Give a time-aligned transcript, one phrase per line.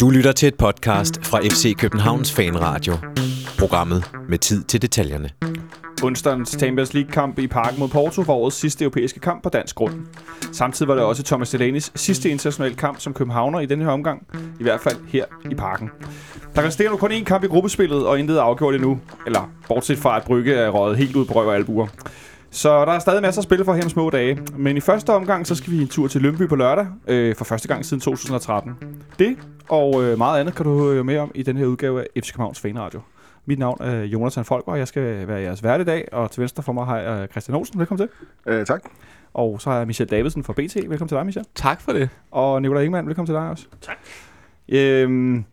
[0.00, 2.94] Du lytter til et podcast fra FC Københavns Fanradio.
[3.58, 5.30] Programmet med tid til detaljerne.
[6.02, 9.94] Onsdagens Champions League-kamp i parken mod Porto var årets sidste europæiske kamp på dansk grund.
[10.52, 14.26] Samtidig var det også Thomas Delaney's sidste internationale kamp som københavner i denne her omgang,
[14.60, 15.90] i hvert fald her i parken.
[16.54, 19.00] Der resterer nu kun én kamp i gruppespillet, og intet er afgjort endnu.
[19.26, 21.86] Eller bortset fra, at Brygge er røget helt ud på røv og albuer.
[22.50, 24.38] Så der er stadig masser at spille for her om små dage.
[24.56, 27.44] Men i første omgang, så skal vi en tur til Lønby på lørdag, øh, for
[27.44, 28.76] første gang siden 2013.
[29.18, 29.36] Det
[29.68, 32.32] og øh, meget andet kan du høre mere om i den her udgave af FC
[32.32, 33.00] Københavns Fanradio.
[33.46, 36.08] Mit navn er Jonathan Folker, og jeg skal være jeres vært i dag.
[36.12, 37.78] Og til venstre for mig har jeg Christian Olsen.
[37.78, 38.28] Velkommen til.
[38.52, 38.82] Øh, tak.
[39.34, 40.76] Og så har jeg Michelle Davidsen fra BT.
[40.76, 41.46] Velkommen til dig, Michelle.
[41.54, 42.08] Tak for det.
[42.30, 43.06] Og Nicolai Ingemann.
[43.06, 43.66] Velkommen til dig også.
[43.80, 43.96] Tak.
[44.68, 45.44] Øhm,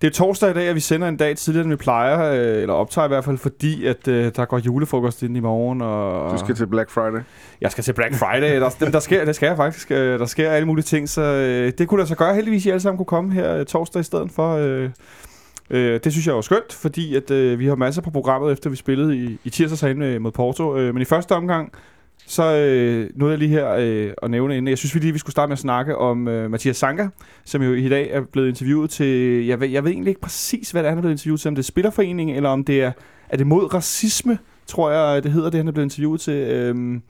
[0.00, 2.62] det er torsdag i dag, og vi sender en dag tidligere, end vi plejer, øh,
[2.62, 5.82] eller optager i hvert fald, fordi at øh, der går julefrokost ind i morgen.
[5.82, 7.20] Og, Du skal til Black Friday.
[7.60, 8.60] Jeg skal til Black Friday.
[8.60, 9.90] Der, der, der sker, det skal jeg faktisk.
[9.90, 12.34] Øh, Der sker alle mulige ting, så øh, det kunne der så gøre.
[12.34, 14.56] Heldigvis, I alle sammen kunne komme her øh, torsdag i stedet for.
[14.56, 14.90] Øh,
[15.70, 18.70] øh, det synes jeg var skønt, fordi at, øh, vi har masser på programmet, efter
[18.70, 20.76] vi spillede i, i tirsdags herinde mod Porto.
[20.76, 21.72] Øh, men i første omgang,
[22.28, 24.68] så øh, nåede jeg lige her øh, at nævne inden.
[24.68, 27.08] Jeg synes vi lige, vi skulle starte med at snakke om øh, Mathias Sanka,
[27.44, 29.46] som jo i dag er blevet interviewet til...
[29.46, 31.48] Jeg ved, jeg ved egentlig ikke præcis, hvad det er, han er blevet interviewet til.
[31.48, 32.92] Om det er Spillerforeningen, eller om det er...
[33.28, 36.34] Er det mod racisme, tror jeg, øh, det hedder det, han er blevet interviewet til.
[36.34, 37.00] Øh,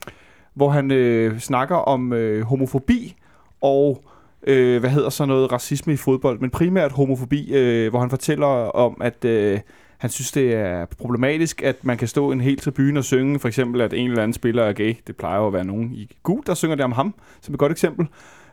[0.54, 3.16] hvor han øh, snakker om øh, homofobi
[3.60, 4.04] og
[4.46, 8.46] øh, hvad hedder så noget racisme i fodbold, men primært homofobi, øh, hvor han fortæller
[8.46, 9.60] om, at øh,
[9.98, 13.48] han synes, det er problematisk, at man kan stå en hel tribune og synge, for
[13.48, 14.94] eksempel, at en eller anden spiller er gay.
[15.06, 17.58] Det plejer jo at være nogen i gul, der synger det om ham, som et
[17.58, 18.06] godt eksempel.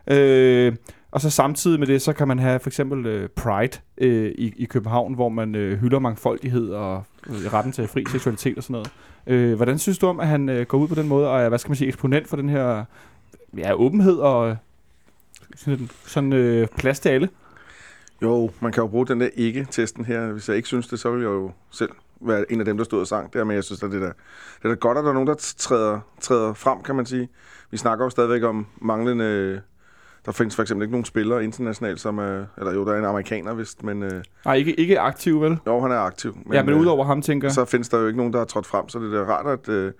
[0.06, 0.76] Øh,
[1.10, 4.52] og så samtidig med det, så kan man have for eksempel øh, Pride øh, i,
[4.56, 8.72] i København, hvor man øh, hylder mangfoldighed og øh, retten til fri seksualitet og sådan
[8.72, 8.90] noget.
[9.26, 11.48] Øh, hvordan synes du om, at han øh, går ud på den måde og er,
[11.48, 12.84] hvad skal man sige, eksponent for den her
[13.56, 14.56] ja, åbenhed og øh,
[15.56, 17.28] sådan, sådan øh, plads til alle?
[18.22, 20.32] Jo, man kan jo bruge den der ikke-testen her.
[20.32, 22.84] Hvis jeg ikke synes det, så vil jeg jo selv være en af dem, der
[22.84, 23.44] stod og sang der.
[23.44, 24.12] Men jeg synes, at det, der,
[24.62, 27.28] det er da godt, at der er nogen, der træder, træder frem, kan man sige.
[27.70, 29.60] Vi snakker jo stadigvæk om manglende...
[30.26, 32.44] Der findes for eksempel ikke nogen spillere internationalt, som er...
[32.58, 34.02] Eller jo, der er en amerikaner vist, men...
[34.02, 35.58] Øh, Nej, ikke, ikke aktiv, vel?
[35.66, 36.36] jo, han er aktiv.
[36.44, 37.48] Men, ja, men øh, udover ham, tænker.
[37.48, 39.46] Så findes der jo ikke nogen, der har trådt frem, så det er da rart,
[39.46, 39.68] at...
[39.68, 39.92] Øh,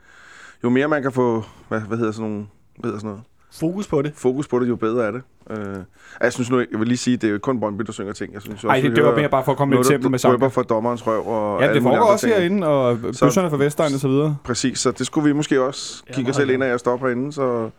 [0.65, 1.45] jo mere man kan få...
[1.69, 2.47] Hvad, hvad hedder sådan nogle...
[2.79, 3.25] Hvad hedder sådan noget?
[3.53, 4.13] Fokus på det.
[4.17, 5.23] fokus på det, jo bedre er det.
[5.51, 5.77] Øh,
[6.23, 8.35] jeg synes nu, jeg vil lige sige, det er kun Brøndby, der synger ting.
[8.35, 10.19] Jeg synes også, det, det var mere bare for at komme med et eksempel med
[10.19, 10.53] der drøber sang.
[10.53, 12.39] fra dommerens røv og Ja, det foregår også ting.
[12.39, 14.37] herinde, og busserne fra Vestegn og så videre.
[14.45, 16.81] Præcis, så det skulle vi måske også Ja, kigge os meget selv ind af at
[16.81, 17.71] stoppe herinde, så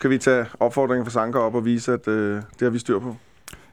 [0.00, 2.98] kan vi tage opfordringen fra Sanker op og vise, at øh, det har vi styr
[2.98, 3.16] på.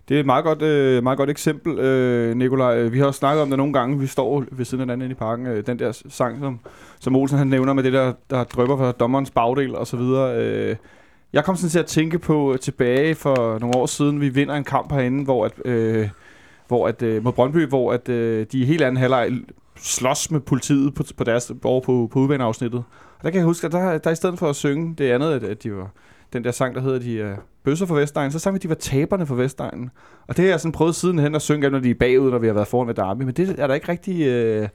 [0.09, 2.81] Det er et meget godt, øh, meget godt eksempel, øh, Nikolaj.
[2.84, 4.00] Vi har også snakket om det nogle gange.
[4.00, 5.47] Vi står ved siden af den anden i parken.
[5.47, 6.59] Øh, den der sang, som,
[7.00, 10.38] som Olsen han nævner med det der, der drøber fra dommerens bagdel og så videre.
[10.44, 10.75] Øh,
[11.34, 14.22] jeg kom sådan til at tænke på øh, tilbage for nogle år siden.
[14.22, 16.10] Vi vinder en kamp herinde, hvor at, øh,
[16.68, 19.32] hvor at, øh, mod Brøndby, hvor at, øh, de i helt anden halvleg
[19.76, 22.84] slås med politiet på, på deres over på, på udvendeafsnittet.
[23.18, 25.34] Og der kan jeg huske, at der, der i stedet for at synge det andet,
[25.34, 25.90] at, at de var
[26.34, 28.70] den der sang, der hedder de øh, bøsser for Vestegnen, så sang vi, at de
[28.70, 29.90] var taberne for Vestegnen.
[30.28, 32.48] Og det har jeg sådan prøvet sidenhen at synge, når de er bagud, når vi
[32.48, 33.24] har været foran ved Derby.
[33.24, 34.68] Men det er der ikke rigtig, øh,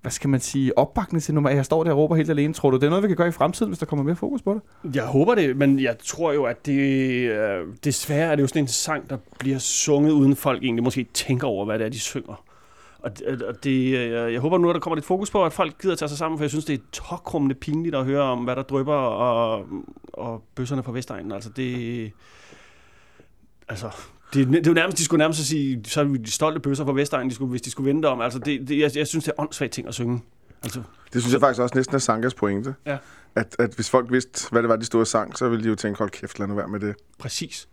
[0.00, 1.50] hvad skal man sige, opbakning til nummer.
[1.50, 2.54] Jeg står der og råber helt alene.
[2.54, 4.42] Tror du, det er noget, vi kan gøre i fremtiden, hvis der kommer mere fokus
[4.42, 4.94] på det?
[4.96, 6.80] Jeg håber det, men jeg tror jo, at det,
[7.30, 11.06] øh, desværre er det jo sådan en sang, der bliver sunget, uden folk egentlig måske
[11.14, 12.44] tænker over, hvad det er, de synger.
[12.98, 13.12] Og,
[13.48, 15.94] og det, øh, jeg håber nu, at der kommer lidt fokus på, at folk gider
[15.94, 18.62] tage sig sammen, for jeg synes, det er tokrummende pinligt at høre om, hvad der
[18.62, 19.66] drypper og,
[20.12, 21.32] og bøsserne fra Vestegnen.
[21.32, 22.12] Altså, det...
[23.68, 23.90] Altså,
[24.34, 26.92] det, det jo nærmest, de skulle nærmest sige, så er vi de stolte bøsser fra
[26.92, 28.20] Vestegnen, de skulle, hvis de skulle vente om.
[28.20, 30.22] Altså, det, det, jeg, jeg synes, det er åndssvagt ting at synge.
[30.62, 30.82] Altså,
[31.12, 32.74] Det synes jeg faktisk også næsten er Sankers pointe.
[32.86, 32.96] Ja.
[33.34, 35.68] At, at hvis folk vidste, hvad det var, de stod og sang, så ville de
[35.68, 36.94] jo tænke, hold kæft, lad nu være med det.
[37.18, 37.68] præcis.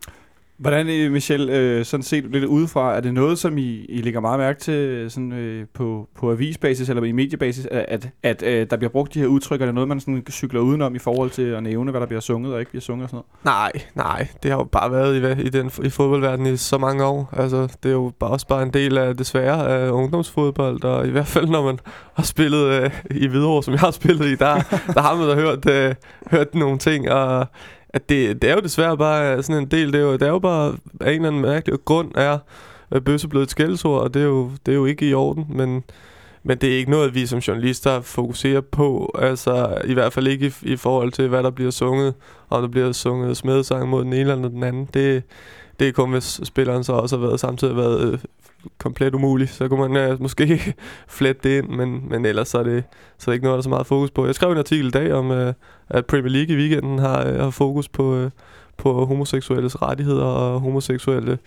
[0.64, 4.20] Hvordan, øh, Michel, øh, sådan set lidt udefra, er det noget, som I, I lægger
[4.20, 8.44] meget mærke til øh, sådan, øh, på, på avisbasis eller i mediebasis, at, at, at
[8.44, 11.00] øh, der bliver brugt de her udtryk, er det noget, man sådan cykler udenom i
[11.00, 13.46] forhold til at nævne, hvad der bliver sunget og ikke bliver sunget og sådan noget?
[13.46, 14.28] Nej, nej.
[14.44, 17.30] Det har jo bare været i, i, den, i fodboldverdenen i så mange år.
[17.38, 20.84] Altså, det er jo bare, også bare en del af, desværre, af ungdomsfodbold.
[20.84, 21.80] Og i hvert fald, når man
[22.14, 24.56] har spillet øh, i Hvidovre, som jeg har spillet i, der,
[24.94, 25.96] der har man da hørt, øh,
[26.32, 27.12] hørt nogle ting.
[27.12, 27.48] Og
[27.94, 29.94] at det, det er jo desværre bare øh, sådan en del.
[29.94, 32.38] Det er jo, det er jo bare af en eller anden mærkelig grund er
[32.92, 35.46] at bøsse blevet et skældsord, og det er, jo, det er jo ikke i orden.
[35.50, 35.84] Men
[36.46, 39.16] Men det er ikke noget, vi som journalister fokuserer på.
[39.20, 42.14] Altså, i hvert fald ikke i, i forhold til, hvad der bliver sunget.
[42.50, 44.90] Om der bliver sunget smedesang mod den ene eller den anden.
[44.94, 45.24] Det,
[45.80, 48.20] det er kun, hvis spilleren så også har været, samtidig været øh,
[48.78, 49.50] komplet umulig.
[49.50, 50.76] Så kunne man øh, måske
[51.08, 52.84] flette det ind, men, men ellers så er, det,
[53.18, 54.26] så er det ikke noget, der er så meget fokus på.
[54.26, 55.54] Jeg skrev en artikel i dag om, øh,
[55.90, 58.32] at Premier League i weekenden har, øh, har fokus på, øh,
[58.78, 61.38] på homoseksuelles rettigheder og homoseksuelle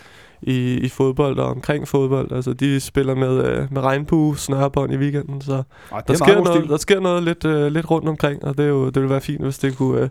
[0.43, 2.33] i, i fodbold og omkring fodbold.
[2.33, 5.53] Altså, de spiller med, øh, med regnbue, snørbånd i weekenden, så
[5.93, 6.69] Ej, der er sker, noget, stil.
[6.69, 9.21] der sker noget lidt, øh, lidt rundt omkring, og det, er jo, det ville være
[9.21, 10.09] fint, hvis det kunne, øh,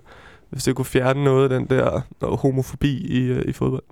[0.49, 2.01] hvis det kunne fjerne noget af den der
[2.35, 3.83] homofobi i, øh, i fodbold.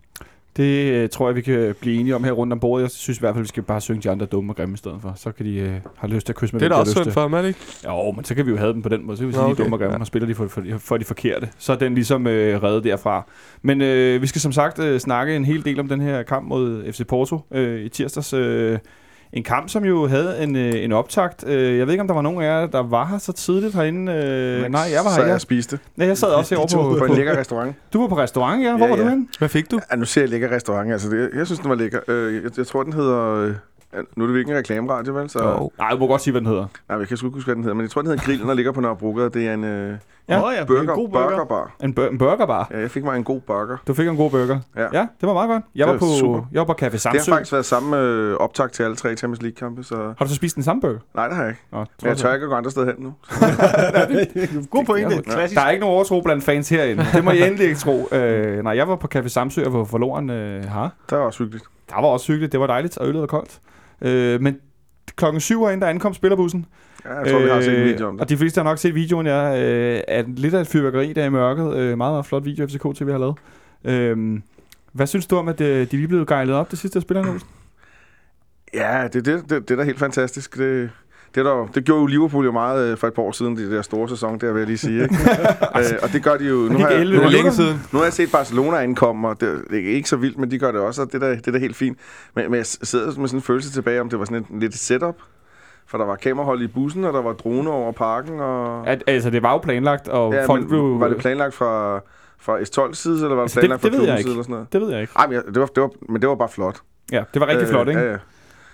[0.58, 2.84] Det øh, tror jeg, vi kan blive enige om her rundt om bordet.
[2.84, 4.78] Jeg synes i hvert fald, vi skal bare synge de andre dumme og grimme i
[4.78, 5.14] stedet for.
[5.16, 7.02] Så kan de øh, have lyst til at kysse med Det er da de også
[7.04, 7.60] synd for ham, er det ikke?
[7.86, 9.18] Jo, men så kan vi jo have dem på den måde.
[9.18, 10.00] Så kan vi sige, de okay, er dumme og grimme, ja.
[10.00, 11.50] og spiller de for, for, for de forkerte.
[11.58, 13.26] Så er den ligesom øh, reddet derfra.
[13.62, 16.48] Men øh, vi skal som sagt øh, snakke en hel del om den her kamp
[16.48, 18.34] mod FC Porto øh, i tirsdags.
[18.34, 18.80] Øh,
[19.34, 21.48] en kamp, som jo havde en, øh, en optakt.
[21.48, 23.76] Øh, jeg ved ikke, om der var nogen af jer, der var her så tidligt
[23.76, 24.12] herinde.
[24.12, 25.22] Øh, nej, jeg var her.
[25.24, 27.06] jeg Jeg, spiste ja, jeg sad også herovre på på...
[27.12, 27.76] en lækker restaurant.
[27.94, 28.78] Du var på restaurant, ja.
[28.78, 29.28] Hvor Ja, var du henne?
[29.40, 29.80] Hvad fik du?
[29.92, 30.92] Ja, nu ser jeg lækker restaurant.
[30.92, 32.00] Altså, det, jeg synes, den var lækker.
[32.08, 33.36] Øh, jeg, jeg tror, den hedder...
[33.36, 33.54] Øh,
[34.16, 35.30] nu er det ikke en reklameradio, vel?
[35.30, 35.72] Så, Jo.
[35.80, 36.66] Nej, du må godt sige, hvad den hedder.
[36.90, 37.76] Nej, jeg kan sgu ikke huske, hvad den hedder.
[37.76, 39.30] Men jeg tror, den hedder Grillen, der ligger på Nørrebrogade.
[39.30, 39.96] Det er en øh,
[40.30, 40.52] Ja.
[40.52, 41.30] Ja, burger, en god burger.
[41.30, 41.76] burgerbar.
[41.84, 42.68] En, bur- en burgerbar.
[42.72, 43.78] Ja, jeg fik mig en god burger.
[43.88, 44.60] Du fik en god burger.
[44.76, 44.82] Ja.
[44.94, 45.64] ja det var meget godt.
[45.76, 46.42] Jeg Det var, på, super.
[46.52, 47.32] jeg var på Café Det Samsø.
[47.32, 49.96] har faktisk været samme øh, optag til alle tre Champions League-kampe, så...
[50.18, 51.00] Har du så spist den samme burger?
[51.16, 51.62] Nej, det har jeg ikke.
[51.72, 53.14] Nå, Men jeg tør ikke at gå andre steder hen nu.
[54.72, 55.22] God pointe.
[55.22, 55.60] Klassisk.
[55.60, 57.06] Der er ikke nogen overtro blandt fans herinde.
[57.14, 58.08] Det må I endelig ikke tro.
[58.12, 60.90] Øh, nej, jeg var på Café Samsø og var forloren øh, her.
[61.10, 61.66] Det var også hyggeligt.
[61.90, 62.52] Der var også hyggeligt.
[62.52, 63.60] Det var dejligt, og øllet var koldt.
[64.04, 64.58] Øh, men
[65.16, 66.66] klokken syv herinde, der ankom spillerbussen.
[67.06, 68.96] Ja, jeg tror, vi har set en video om Og de fleste har nok set
[68.96, 69.62] videoen, ja.
[69.62, 71.76] Øh, er lidt af et fyrværkeri der i mørket.
[71.76, 73.38] Øh, meget, meget flot video, FCK TV har lavet.
[73.86, 74.40] Øh,
[74.92, 77.40] hvad synes du om, at øh, de lige blev gejlet op det sidste af spillerne?
[78.74, 80.58] Ja, det, det, det, det er da helt fantastisk.
[80.58, 80.90] Det,
[81.36, 83.58] det, er der, det gjorde jo Liverpool jo meget øh, for et par år siden,
[83.58, 85.04] det der store sæson, der vil jeg lige sige.
[85.04, 85.16] Ikke?
[85.80, 86.56] øh, og det gør de jo...
[86.56, 87.82] Nu har, jeg, 11 nu, har Det længe siden.
[87.92, 90.60] nu har jeg set Barcelona ankomme, og det, det er ikke så vildt, men de
[90.60, 91.98] gør det også, og det er da, det er helt fint.
[92.36, 94.74] Men, men jeg sidder med sådan en følelse tilbage, om det var sådan et, lidt
[94.74, 95.16] et setup.
[95.88, 98.88] For der var kamerahold i bussen, og der var droner over parken, og...
[98.88, 101.00] At, altså, det var jo planlagt, og ja, folk men blev...
[101.00, 102.00] Var det planlagt fra,
[102.42, 104.32] fra S12 side, eller var det Altså, det- planlagt det fra ved jeg klubbens side,
[104.34, 104.74] eller sådan noget?
[104.74, 105.14] Det ved jeg ikke.
[105.16, 106.80] Ej, men, jeg, det var, det var, men det var bare flot.
[107.12, 108.00] Ja, det var rigtig Øh, flot, ikke?
[108.00, 108.14] Ja, ja.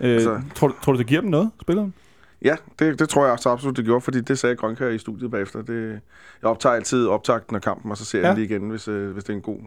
[0.02, 1.94] Øh, altså- tror, tror du, det giver dem noget, spilleren?
[2.42, 5.32] Ja, det, det tror jeg også absolut, det gjorde, fordi det sagde Grønkær i studiet
[5.32, 5.62] bagefter.
[5.62, 6.00] Det,
[6.42, 8.28] jeg optager altid optakten af kampen, og så ser jeg Ja.
[8.28, 8.34] ja.
[8.36, 9.60] den lige igen, hvis, øh, hvis det er en god.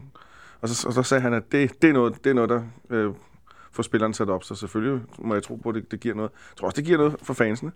[0.61, 2.63] Og så, og så sagde han, at det, det, er, noget, det er noget, der
[2.91, 3.11] øh,
[3.73, 6.31] får spilleren sat op, så selvfølgelig må jeg tro på, at det, det giver noget.
[6.51, 7.73] Jeg tror også, det giver noget for fansene.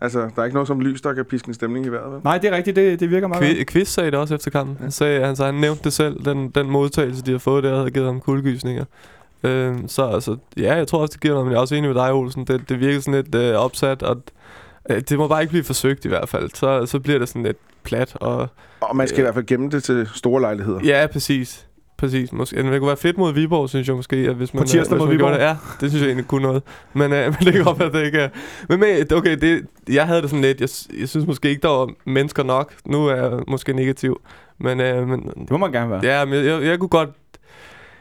[0.00, 2.20] Altså, der er ikke noget som lys, der kan piske en stemning i vejret, vel?
[2.24, 2.76] Nej, det er rigtigt.
[2.76, 3.66] Det, det virker meget godt.
[3.66, 4.76] Quiz, sagde det også efter kampen.
[4.80, 7.76] Han, sagde, han, sagde, han nævnte det selv, den, den modtagelse, de har fået der,
[7.76, 8.84] havde givet ham kuldegysninger.
[9.42, 11.90] Øhm, så altså, ja, jeg tror også, det giver noget, men jeg er også enig
[11.90, 12.44] med dig, Olsen.
[12.44, 14.22] Det, det virker sådan lidt øh, opsat, og
[14.90, 16.50] øh, det må bare ikke blive forsøgt i hvert fald.
[16.54, 18.48] Så, så bliver det sådan lidt plat, og
[18.80, 20.80] Og man skal i hvert fald gemme det til store lejligheder.
[20.84, 21.64] ja, præcis.
[21.98, 22.32] Præcis.
[22.32, 24.16] Måske, det kunne være fedt mod Viborg, synes jeg måske.
[24.16, 25.40] At hvis man, tirsdag hvis mod man gjorde Viborg?
[25.40, 25.46] Det.
[25.46, 26.62] Ja, det synes jeg egentlig kunne noget.
[26.92, 28.28] Men, øh, men det kan godt være, at det ikke er.
[28.68, 30.60] Men, men okay, det, jeg havde det sådan lidt.
[30.60, 30.68] Jeg,
[31.00, 32.72] jeg synes måske ikke, der var mennesker nok.
[32.84, 34.20] Nu er jeg måske negativ.
[34.58, 36.00] Men, øh, men Det må man gerne være.
[36.02, 37.08] Ja, men jeg, jeg, jeg kunne godt...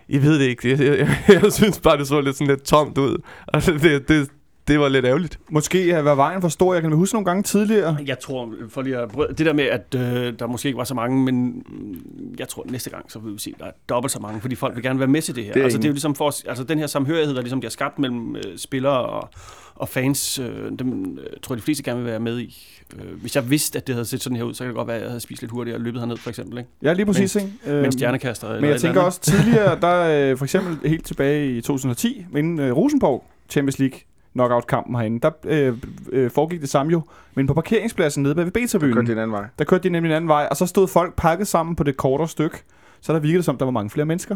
[0.09, 0.69] Jeg ved det ikke.
[0.69, 3.17] Jeg, jeg, jeg, jeg synes bare, det så lidt, sådan lidt tomt ud.
[3.53, 4.29] Altså, det, det,
[4.67, 5.39] det var lidt ærgerligt.
[5.49, 6.73] Måske var vejen for stor.
[6.73, 7.97] Jeg kan huske nogle gange tidligere.
[8.05, 10.83] Jeg tror, for lige at brød, det der med, at øh, der måske ikke var
[10.83, 13.65] så mange, men mm, jeg tror, at næste gang, så vil vi se, at der
[13.65, 15.53] er dobbelt så mange, fordi folk vil gerne være med til det her.
[15.53, 17.59] Det er altså, det er jo ligesom for, os- altså, den her samhørighed, der ligesom
[17.59, 19.29] bliver skabt mellem øh, spillere og,
[19.75, 20.47] og fans, øh,
[20.79, 22.81] dem øh, tror jeg, de fleste gerne vil være med i.
[22.95, 24.87] Øh, hvis jeg vidste, at det havde set sådan her ud, så kan det godt
[24.87, 26.57] være, at jeg havde spist lidt hurtigere og løbet herned, for eksempel.
[26.57, 26.69] Ikke?
[26.83, 27.35] Ja, lige præcis.
[27.35, 27.47] ikke?
[27.65, 28.47] Med en Øhm, stjernekaster.
[28.47, 32.25] eller Men jeg tænker eller også tidligere, der øh, for eksempel helt tilbage i 2010,
[32.37, 33.99] inden øh, Rosenborg Champions League
[34.37, 35.73] knockout-kampen herinde, der øh,
[36.11, 37.01] øh, foregik det samme jo.
[37.35, 39.45] Men på parkeringspladsen nede bag ved Kørte Beta-byen, det en anden vej.
[39.59, 41.97] der kørte de nemlig en anden vej, og så stod folk pakket sammen på det
[41.97, 42.63] kortere stykke.
[43.01, 44.35] Så der virkede det som, der var mange flere mennesker.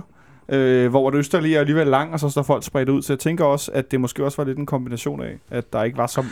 [0.50, 3.02] Øh, hvor det østerlige er alligevel lang, og så står folk spredt ud.
[3.02, 5.84] Så jeg tænker også, at det måske også var lidt en kombination af, at der
[5.84, 6.26] ikke var så...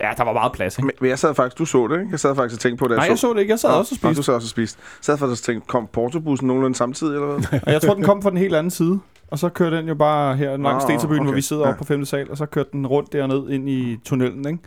[0.00, 0.86] Ja, der var meget plads, ikke?
[0.86, 2.08] Men, men jeg sad faktisk, du så det, ikke?
[2.10, 2.96] Jeg sad faktisk og tænkte på det.
[2.96, 3.50] Nej, jeg så det ikke.
[3.50, 4.14] Jeg sad Nå, også og spiste.
[4.14, 4.78] du sad også og spiste.
[4.80, 7.60] Jeg sad faktisk og tænkte, kom Portobussen nogenlunde samtidig, eller hvad?
[7.66, 9.00] Og jeg tror, den kom fra den helt anden side.
[9.32, 11.24] Og så kørte den jo bare her langs Stetsebyen, okay.
[11.26, 11.68] hvor vi sidder Ja.
[11.68, 12.04] oppe på 5.
[12.04, 14.58] sal, og så kørte den rundt derned ind i tunnelen, ikke?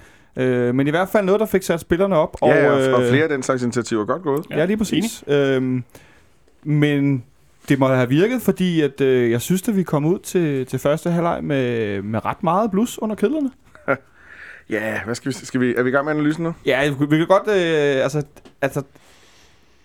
[0.67, 2.37] Øh, men i hvert fald noget, der fik sat spillerne op.
[2.41, 4.45] Og, ja, ja, og øh, flere af den slags initiativer er godt gået.
[4.49, 5.23] Ja, lige præcis.
[5.27, 5.83] Øhm,
[6.63, 7.23] men
[7.69, 10.79] det må have virket, fordi at, øh, jeg synes, at vi kom ud til, til
[10.79, 13.49] første halvleg med, med ret meget blus under kedlerne.
[14.69, 16.53] Ja, hvad skal vi, skal vi, er vi i gang med analysen nu?
[16.65, 17.47] Ja, vi kan godt...
[17.47, 18.23] Øh, altså,
[18.61, 18.81] altså,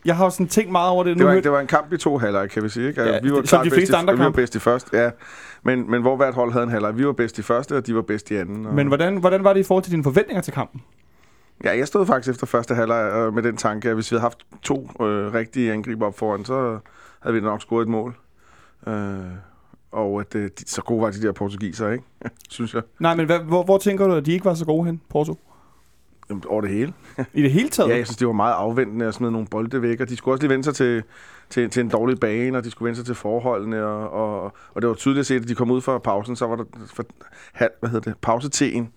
[0.04, 1.10] jeg har jo sådan tænkt meget over det.
[1.10, 2.88] Det nu var, hørte- det var en kamp i to halvleg, kan vi sige.
[2.88, 3.02] Ikke?
[3.02, 4.98] Ja, Altså, vi var det- som de fleste i, andre vi var bedst i første,
[4.98, 5.10] ja.
[5.62, 6.96] Men, men hvor hvert hold havde en halvleg.
[6.98, 8.66] Vi var bedst i første, og de var bedst i anden.
[8.66, 8.74] Og...
[8.74, 10.82] Men hvordan, hvordan var det i forhold til dine forventninger til kampen?
[11.64, 14.22] Ja, jeg stod faktisk efter første halvleg øh, med den tanke, at hvis vi havde
[14.22, 16.78] haft to øh, rigtige angriber op foran, så
[17.22, 18.14] havde vi nok scoret et mål.
[18.86, 18.94] Øh,
[19.92, 22.04] og at øh, de, så gode var de der portugiser, ikke?
[22.50, 22.82] Synes jeg.
[22.98, 25.34] Nej, men hvad, hvor, hvor tænker du, at de ikke var så gode hen, Porto?
[26.46, 26.92] Over det hele.
[27.34, 27.90] I det hele taget?
[27.90, 30.34] Ja, jeg synes, det var meget afventende at smide nogle bolde væk, og de skulle
[30.34, 31.02] også lige vende sig til,
[31.50, 34.82] til, til en dårlig bane, og de skulle vende sig til forholdene, og, og, og
[34.82, 37.04] det var tydeligt at se, at de kom ud fra pausen, så var der for,
[37.52, 38.92] halv, hvad hedder det, pauseteen,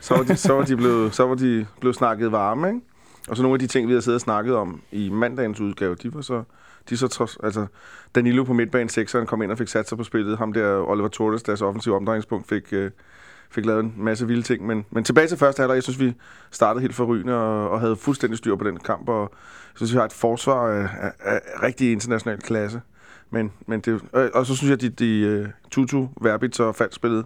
[0.00, 2.80] så var de, så var de, blevet, så var de blevet snakket varme, ikke?
[3.28, 5.94] Og så nogle af de ting, vi havde siddet og snakket om i mandagens udgave,
[5.94, 6.42] de var så,
[6.90, 7.66] de så trods, altså
[8.14, 10.38] Danilo på midtbanen 6'eren kom ind og fik sat sig på spillet.
[10.38, 12.90] Ham der, Oliver Torres, deres offensive omdrejningspunkt, fik, øh,
[13.50, 14.66] fik lavet en masse vilde ting.
[14.66, 16.14] Men, men tilbage til første halvleg, jeg synes, vi
[16.50, 19.08] startede helt forrygende og, og havde fuldstændig styr på den kamp.
[19.08, 22.80] Og jeg synes, vi har et forsvar af, af, af rigtig international klasse.
[23.30, 26.74] Men, men det, og, og så synes jeg, at de, de uh, Tutu, Verbitz og
[26.74, 27.24] Falk spillede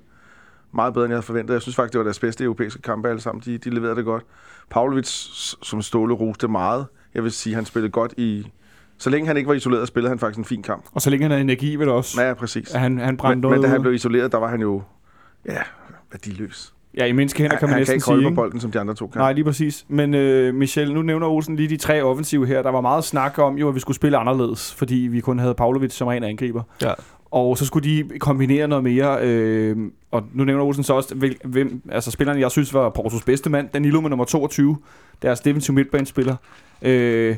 [0.72, 1.54] meget bedre, end jeg havde forventet.
[1.54, 3.42] Jeg synes faktisk, det var deres bedste europæiske kampe alle sammen.
[3.44, 4.24] De, de leverede det godt.
[4.70, 5.08] Pavlovic,
[5.62, 6.86] som Ståle roste meget.
[7.14, 8.52] Jeg vil sige, han spillede godt i...
[8.98, 10.84] Så længe han ikke var isoleret, spillede han faktisk en fin kamp.
[10.92, 12.22] Og så længe han havde energi, vel også?
[12.22, 12.74] Ja, præcis.
[12.74, 14.82] At han, han brændte Men, noget men da han blev isoleret, der var han jo...
[15.46, 15.62] Ja,
[16.12, 16.74] værdiløs.
[16.96, 18.36] Ja, i menneskehænder kan man han kan næsten ikke sige, holde på ikke?
[18.36, 19.18] bolden, som de andre to kan.
[19.20, 19.86] Nej, lige præcis.
[19.88, 22.62] Men øh, Michel, nu nævner Olsen lige de tre offensive her.
[22.62, 25.54] Der var meget snak om jo, at vi skulle spille anderledes, fordi vi kun havde
[25.54, 26.62] Pavlovic som ren angriber.
[26.82, 26.92] Ja.
[27.30, 29.18] Og så skulle de kombinere noget mere.
[29.22, 29.76] Øh,
[30.10, 33.68] og nu nævner Olsen så også, hvem, altså spilleren, jeg synes var Portos bedste mand,
[33.68, 34.76] Danilo med nummer 22,
[35.22, 36.36] deres defensive midtbanespiller.
[36.82, 37.36] Øh,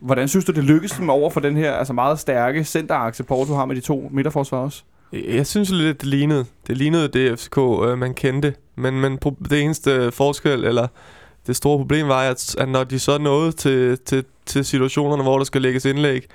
[0.00, 3.54] hvordan synes du, det lykkedes dem over for den her altså meget stærke centerakse, Porto
[3.54, 4.82] har med de to midterforsvar også?
[5.12, 6.44] Jeg synes lidt, det lignede.
[6.66, 8.54] Det lignede det FCK, øh, man kendte.
[8.76, 9.18] Men, men
[9.50, 10.86] det eneste forskel, eller
[11.46, 15.38] det store problem var, at, at når de så nåede til, til, til situationerne, hvor
[15.38, 16.26] der skal lægges indlæg,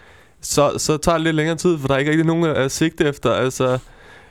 [0.42, 3.06] så, så tager det lidt længere tid, for der er ikke rigtig nogen at sigte
[3.06, 3.32] efter.
[3.34, 3.78] Altså,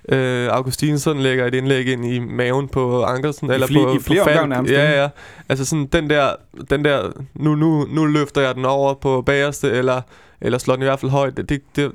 [0.09, 4.21] øh, Augustinsson lægger et indlæg ind i maven på Ankersen, eller flere- på, i flere
[4.21, 4.43] på Falk.
[4.43, 4.73] omgange nærmest?
[4.75, 5.09] Ja, ja.
[5.49, 6.31] Altså sådan den der,
[6.71, 10.01] den der nu, nu, nu løfter jeg den over på bagerste, eller,
[10.41, 11.37] eller slår den i hvert fald højt.
[11.37, 11.93] Det, det,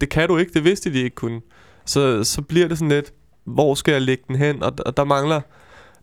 [0.00, 1.40] det kan du ikke, det vidste de ikke kunne.
[1.88, 3.12] Så, så bliver det sådan lidt,
[3.44, 4.62] hvor skal jeg lægge den hen?
[4.62, 5.40] Og, og der mangler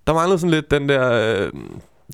[0.08, 1.12] der mangler sådan lidt den der...
[1.12, 1.52] Øh,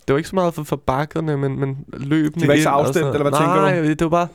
[0.08, 2.70] det var ikke så meget for, for bakkerne, men, men løbende De var ikke så
[2.70, 3.62] afstemt, eller hvad tænker du?
[3.62, 4.28] Nej, det var bare...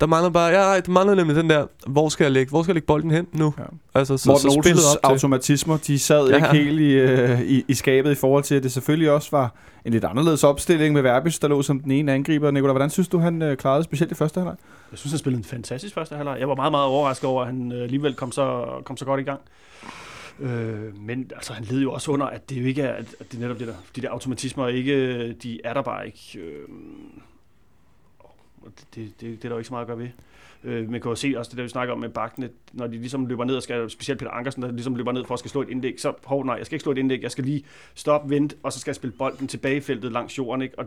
[0.00, 0.50] Der mangler bare...
[0.52, 1.66] Ja, der mangler nemlig den der...
[1.86, 3.54] Hvor skal jeg lægge, hvor skal jeg lægge bolden hen nu?
[3.58, 3.62] Ja.
[3.94, 5.10] Altså, så, Morten så spillet op til.
[5.12, 6.36] automatismer, de sad Ja.
[6.36, 9.54] ikke helt i, øh, i, i skabet i forhold til, at det selvfølgelig også var
[9.84, 12.50] en lidt anderledes opstilling med Verbis, der lå som den ene angriber.
[12.50, 14.56] Nicolai, hvordan synes du, han øh, klarede specielt i første halvleg?
[14.90, 16.36] Jeg synes, han spillede en fantastisk første halvleg.
[16.40, 19.20] Jeg var meget, meget overrasket over, at han øh, alligevel kom så, kom så godt
[19.20, 19.40] i gang.
[20.40, 23.32] Øh, men altså, han led jo også under, at det jo ikke er, at at
[23.32, 26.38] det er netop det der, de der automatismer, ikke, de er der bare ikke.
[26.38, 26.68] Øh,
[28.66, 30.08] og det, det, det, det er der jo ikke så meget at gøre ved.
[30.64, 32.96] Øh, man kan jo se også det der, vi snakker om med bakkene, når de
[32.96, 35.50] ligesom løber ned og skal, specielt Peter Ankersen, der ligesom løber ned for at skal
[35.50, 37.64] slå et indlæg, så, hov nej, jeg skal ikke slå et indlæg, jeg skal lige
[37.94, 40.78] stoppe, vente, og så skal jeg spille bolden tilbage i feltet langs jorden, ikke?
[40.78, 40.84] Og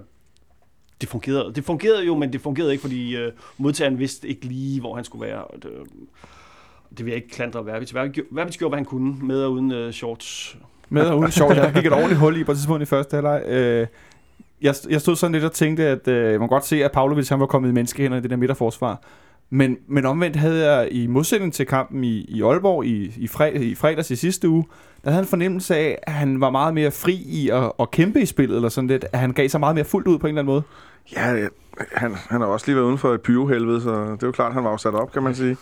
[1.01, 1.53] det fungerede.
[1.55, 5.03] Det fungerede jo, men det fungerede ikke, fordi øh, modtageren vidste ikke lige, hvor han
[5.03, 5.43] skulle være.
[5.43, 5.85] Og det, øh,
[6.89, 7.93] det vil jeg ikke klandre Verbitz.
[8.31, 10.57] Verbitz gjorde, hvad han kunne, med og uden øh, shorts.
[10.89, 11.55] Med og uden sjovt.
[11.55, 13.43] Der gik et ordentligt hul i på et tidspunkt i første halvleg.
[13.47, 13.87] Øh,
[14.61, 17.29] jeg, jeg stod sådan lidt og tænkte, at øh, man kan godt se, at Pavlovic
[17.29, 19.01] han var kommet i menneskehænder i det der midterforsvar.
[19.49, 23.53] Men, men omvendt havde jeg i modsætning til kampen i, i Aalborg i, i, fred,
[23.53, 24.65] i fredags i sidste uge,
[25.03, 28.21] der havde en fornemmelse af, at han var meget mere fri i at, at kæmpe
[28.21, 29.05] i spillet, eller sådan lidt.
[29.13, 30.63] At han gav sig meget mere fuldt ud på en eller anden måde.
[31.15, 31.49] Ja, øh,
[31.91, 34.53] han, han har også lige været uden for et pyrohelvede, så det er jo klart,
[34.53, 35.57] han var jo sat op, kan man sige.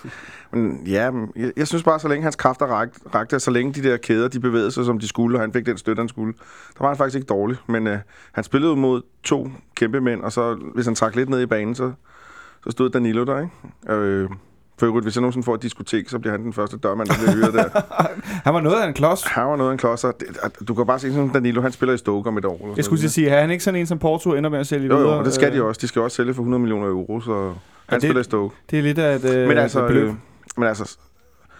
[0.51, 3.89] Men ja, jeg, jeg synes bare, så længe hans kræfter rakte, rakte, så længe de
[3.89, 6.33] der kæder, de bevægede sig, som de skulle, og han fik den støtte, han skulle,
[6.77, 7.57] der var han faktisk ikke dårlig.
[7.67, 7.99] Men øh,
[8.31, 11.75] han spillede mod to kæmpe mænd, og så hvis han trak lidt ned i banen,
[11.75, 11.91] så,
[12.63, 13.93] så stod Danilo der, ikke?
[13.93, 14.29] Øh,
[14.79, 17.13] for øvrigt, hvis jeg nogensinde får et diskotek, så bliver han den første dørmand, der
[17.15, 17.81] bliver hyret der.
[18.45, 19.23] Han var noget af en klods.
[19.23, 20.13] Han var noget af en.
[20.19, 22.73] Det- at- Du kan bare se sådan Danilo, han spiller i Stoke om et år.
[22.75, 24.87] Jeg skulle til sige, er han ikke sådan en, som Porto ender med at sælge
[24.87, 25.17] Jo, videre?
[25.17, 25.79] jo, det skal de Øh, også.
[25.81, 27.53] De skal også sælge for 100 millioner euro, så
[27.89, 28.55] han det- spiller i Stoke.
[28.71, 30.07] Det er lidt af et, øh, Men altså, et beløb.
[30.07, 30.13] øh,
[30.57, 30.97] men altså,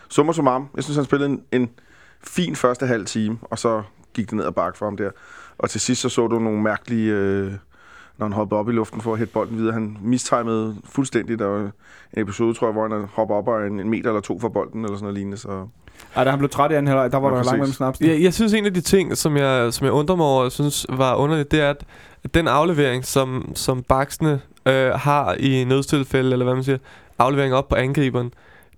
[0.09, 1.69] summa summarum, jeg synes, han spillede en, en
[2.24, 3.81] fin første halv time, og så
[4.13, 5.09] gik det ned ad bakke for ham der.
[5.57, 7.51] Og til sidst så så du nogle mærkelige, øh,
[8.17, 9.74] når han hoppede op i luften for at hætte bolden videre.
[9.74, 11.39] Han mistimede fuldstændig.
[11.39, 11.71] Der var en
[12.21, 14.83] episode, tror jeg, hvor han hopper op og en, en meter eller to fra bolden,
[14.86, 15.38] eller sådan noget lignende.
[15.38, 15.67] Så
[16.15, 18.01] Ej, da han blev træt i anden halvleg, der var Ja, der langt mellem snaps.
[18.01, 20.51] Jeg, jeg synes en af de ting, som jeg, som jeg undrer mig over, og
[20.51, 21.86] synes var underligt, det er, at
[22.33, 26.77] den aflevering, som, som baksene øh, har i nødstilfælde, eller hvad man siger,
[27.19, 28.33] aflevering op på angriberen,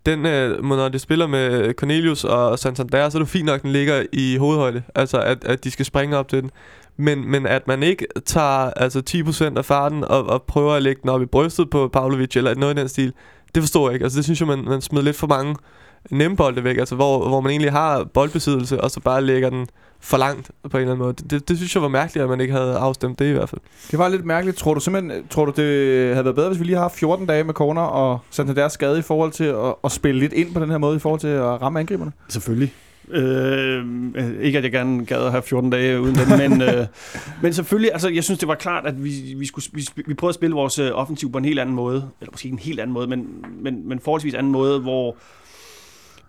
[0.06, 3.64] den, øh, når de spiller med Cornelius og Santander, så er det fint nok, at
[3.64, 4.84] den ligger i hovedhøjde.
[4.96, 6.52] Altså, at, at de skal springe op til den.
[7.00, 11.02] Men, men at man ikke tager altså 10% af farten og, og prøver at lægge
[11.02, 13.14] den op i brystet på Pavlovic eller noget i den stil,
[13.56, 14.04] det forstår jeg ikke.
[14.04, 15.56] Altså, det synes jeg, man, man smider lidt for mange
[16.12, 19.68] nemme bolde væk, altså hvor, hvor man egentlig har boldbesiddelse, og så bare lægger den
[20.00, 21.14] for langt på en eller anden måde.
[21.14, 23.50] Det, det, det synes jeg var mærkeligt, at man ikke havde afstemt det i hvert
[23.50, 23.62] fald.
[23.92, 24.58] Det var lidt mærkeligt.
[24.58, 27.26] Tror du simpelthen, tror du det havde været bedre, hvis vi lige havde haft 14
[27.26, 30.60] dage med corner og Santander skade i forhold til at, at spille lidt ind på
[30.60, 32.12] den her måde i forhold til at ramme angriberne?
[32.30, 32.74] Selvfølgelig.
[33.10, 33.86] Øh,
[34.42, 36.86] ikke at jeg gerne gad at have 14 dage uden den, men, øh,
[37.42, 40.32] men selvfølgelig, altså jeg synes det var klart, at vi, vi, skulle, vi, vi prøvede
[40.32, 42.94] at spille vores øh, offensiv på en helt anden måde, eller måske en helt anden
[42.94, 45.16] måde, men, men, men forholdsvis anden måde, hvor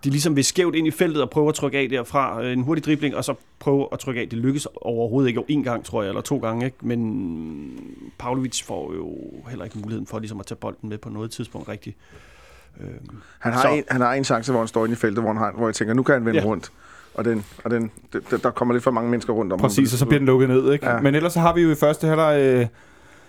[0.04, 2.60] de ligesom vil skævt ind i feltet og prøve at trykke af derfra øh, en
[2.60, 4.28] hurtig dribling, og så prøve at trykke af.
[4.28, 6.76] Det lykkes overhovedet ikke jo en gang, tror jeg, eller to gange, ikke?
[6.80, 9.18] men Pavlovic får jo
[9.48, 11.96] heller ikke muligheden for ligesom at tage bolden med på noget tidspunkt rigtigt.
[12.80, 12.86] Øh,
[13.38, 15.32] Han har, Så- en, han har en chance, hvor han står inde i feltet, hvor,
[15.32, 16.46] han har, hvor jeg tænker, nu kan han vende Ja.
[16.46, 16.70] rundt.
[17.14, 17.90] Og, den, og den,
[18.42, 19.68] der kommer lidt for mange mennesker rundt om ham.
[19.68, 20.86] Præcis, og så bliver den lukket ned, ikke?
[20.90, 21.00] Ja.
[21.00, 22.66] Men ellers så har vi jo i første halvleg, øh,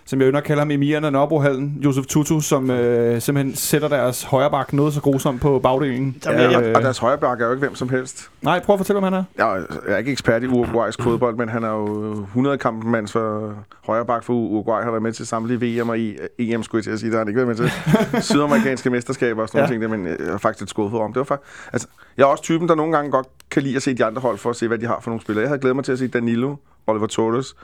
[0.04, 4.22] som jeg ynder kalder ham Emiren af Nørrebrohallen, Josef Tutu, som øh, simpelthen sætter deres
[4.22, 6.16] højre bak noget så grusomt på bagdelen.
[6.24, 8.30] Ja, bliver og, jeg- og deres højre back er jo ikke hvem som helst.
[8.42, 9.24] Nej, prøv at fortælle, om han er.
[9.38, 13.54] Jeg er ikke ekspert i Uruguays fodbold, men han er jo 100 kampen for
[13.86, 16.84] højre back for Uruguay, har været med til samtlige VM og I- EM, skulle jeg
[16.84, 17.10] til at sige.
[17.10, 17.68] Der har han ikke været med
[18.12, 18.22] til.
[18.32, 19.66] Sydamerikanske mesterskaber og sådan Ja.
[19.78, 21.12] nogle ting, der, men jeg har faktisk et skuffet om.
[21.12, 23.82] Det var faktisk, altså, jeg er også typen, der nogle gange godt kan lide at
[23.82, 25.42] se de andre hold for at se, hvad de har for nogle spillere.
[25.42, 26.56] Jeg havde glædet mig til at se Danilo,
[26.86, 27.54] Oliver Torres,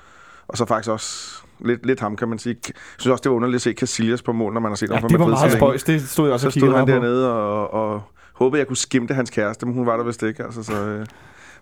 [0.48, 2.56] og så faktisk også lidt, lidt ham, kan man sige.
[2.66, 4.88] Jeg synes også, det var underligt at se Casillas på mål, når man har set
[4.88, 5.82] Ja, ham for det var Madrid så meget spøjs.
[5.84, 6.90] Det stod jeg også Så og stod han på.
[6.92, 8.02] dernede og, og
[8.34, 10.44] håbede, jeg kunne skimte hans kæreste, men hun var der vist ikke.
[10.44, 11.06] Altså, så, øh.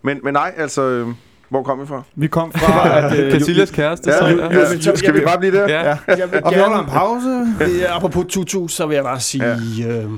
[0.01, 1.07] men, men nej, altså, øh,
[1.49, 2.01] hvor kom vi fra?
[2.15, 3.19] Vi kom fra, at...
[3.19, 4.09] Øh, Casillas kæreste.
[4.11, 4.59] Ja, så, ja, ja.
[4.63, 5.67] ja, men så- skal vi bare blive der?
[5.69, 5.87] Ja.
[5.89, 5.97] Ja.
[6.07, 7.45] jeg vil og vi holder en pause.
[7.79, 9.53] Ja, apropos Tutu, så vil jeg bare sige, ja.
[9.87, 10.09] øh,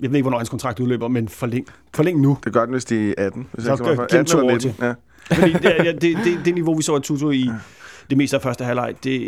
[0.00, 2.38] jeg ved ikke, hvornår hans kontrakt udløber, men forlæng, forlæng nu.
[2.44, 3.46] Det gør den, hvis de er 18.
[3.52, 4.68] Hvis Så jeg ikke to 18 eller år til.
[4.70, 4.84] 19.
[4.86, 4.94] Ja.
[5.34, 7.50] Fordi det, ja, det, det, det niveau, vi så af Tutu i
[8.10, 9.20] det meste af første halvleg, det,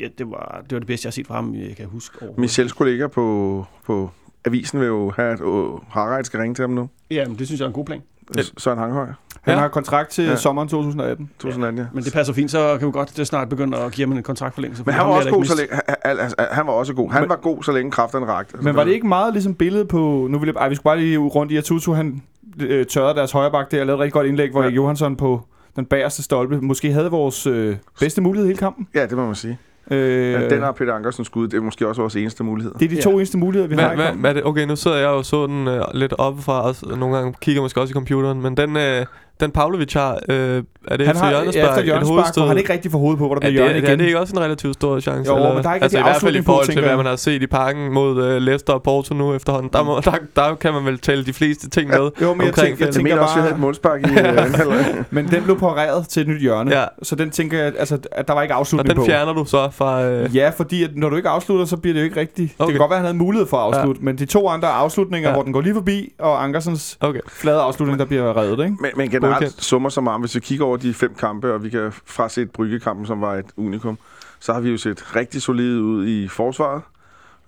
[0.00, 2.16] ja, det, var, det var det bedste, jeg har set fra ham, jeg kan huske.
[2.20, 2.40] overhovedet.
[2.40, 4.10] Michels kollega på, på
[4.44, 6.88] avisen vil jo have, at øh, Harald skal ringe til ham nu.
[7.10, 8.02] Ja, men det synes jeg er en god plan.
[8.36, 8.42] Ja.
[8.58, 9.06] Søren Hanghøj,
[9.42, 9.60] Han Ja.
[9.60, 10.36] har kontrakt til Ja.
[10.36, 11.30] sommeren 2018.
[11.38, 11.86] 2018, ja.
[11.94, 14.22] Men det passer fint, så kan vi godt det snart begynde at give ham en
[14.22, 14.82] kontraktforlængelse.
[14.86, 17.10] Men han var også god, så længe, han, altså, han var også god.
[17.10, 18.54] Han Men- var god, så længe kræfterne rakte.
[18.54, 20.26] Altså, Men var det ikke meget ligesom billedet på...
[20.30, 22.22] Nu vil jeg, ej, vi skulle bare lige rundt i, at Tutu han
[22.60, 24.68] øh, tørrede deres højre bak der og lavede et rigtig godt indlæg, hvor Ja.
[24.68, 24.74] ja.
[24.74, 25.40] Johansson på
[25.76, 28.88] den bagerste stolpe måske havde vores øh, bedste mulighed i hele kampen.
[28.94, 29.58] Ja, det må man sige.
[29.90, 31.48] Øh, Ja, den har Peter Ankersen skud.
[31.48, 32.72] Det er måske også vores eneste mulighed.
[32.80, 34.20] det er de to eneste muligheder, vi har kampen.
[34.20, 34.44] hvad er det?
[34.44, 37.64] Okay, nu sidder jeg og så den øh, lidt oppefra, og nogle gange kigger jeg
[37.64, 39.06] måske også i computeren, men den, øh,
[39.42, 42.42] den Pavlovic har, øh, er det Han efter har hjørnespark, efter et hovedstød?
[42.42, 43.84] hvor han ikke rigtig får hovedet på, hvor der Er det, igen.
[43.90, 45.30] er det ikke også en relativt stor chance?
[45.30, 45.54] Jo, eller?
[45.54, 46.96] men der er ikke altså, i hvert fald i afslutning på, forhold til, hvad jeg.
[46.96, 49.70] man har set i parken mod øh, Leicester og Porto nu efterhånden.
[49.72, 51.96] Der, må, der, der kan man vel tælle de fleste ting med.
[51.98, 52.80] Jo, men jeg, omkring tænker, jeg.
[52.86, 55.04] Jeg tænker mener også, at vi havde et målspark i øh.
[55.10, 56.78] Men den blev pareret til et nyt hjørne.
[56.78, 56.84] Ja.
[57.02, 59.04] Så den tænker jeg, altså, at der var ikke Og afslutning den på.
[59.04, 60.02] fjerner du så fra...
[60.04, 62.54] Øh, Ja, fordi at når du ikke afslutter, så bliver det jo ikke rigtigt.
[62.58, 62.66] Okay.
[62.66, 64.04] Det kan godt være, at han havde mulighed for at afslutte, ja.
[64.04, 65.30] men de to andre afslutninger, Ja.
[65.32, 65.34] ja.
[65.36, 67.20] hvor den går lige forbi, og Ankersens Okay.
[67.28, 68.76] flade afslutning, der bliver reddet, ikke?
[68.80, 69.62] Men, men generelt Godkendt.
[69.64, 73.06] summer som om, hvis vi kigger over de fem kampe, og vi kan frase Bryggekampen,
[73.06, 73.98] som var et unikum,
[74.40, 76.82] så har vi jo set rigtig solide ud i forsvaret.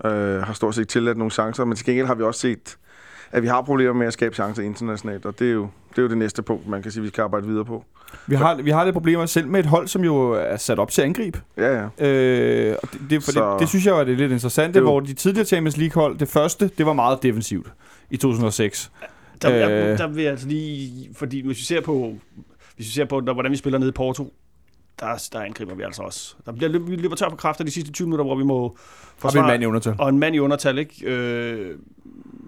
[0.05, 2.77] Øh, har stort set tilladt nogle chancer, men til gengæld har vi også set,
[3.33, 6.03] at vi har problemer med at skabe chancer internationalt, og det er jo det, er
[6.03, 7.85] jo det næste punkt, man kan sige, vi skal arbejde videre på.
[8.27, 10.90] Vi har, vi har lidt problemer selv med et hold, som jo er sat op
[10.90, 11.40] til at angribe.
[11.57, 12.07] Ja, ja.
[12.09, 14.81] Øh, og det, det, for Så- det, det synes jeg er det lidt er jo-
[14.83, 17.66] hvor de tidligere Champions League-hold, det første, det var meget defensivt
[18.11, 18.90] i 2006.
[19.48, 19.92] Der, Øh.
[19.92, 22.14] øh, der vil jeg altså lige, fordi hvis vi ser på,
[22.76, 24.33] hvis vi ser på, når, hvordan vi spiller nede i Porto,
[25.00, 26.35] der, der angriber vi altså også.
[26.46, 28.76] Der bliver, vi løber tør for kræfter de sidste 20 minutter, hvor vi må Og
[29.18, 29.44] forsvare.
[29.44, 29.94] en mand i undertal.
[29.98, 31.07] og en mand i undertal, ikke?
[31.07, 31.78] Øh,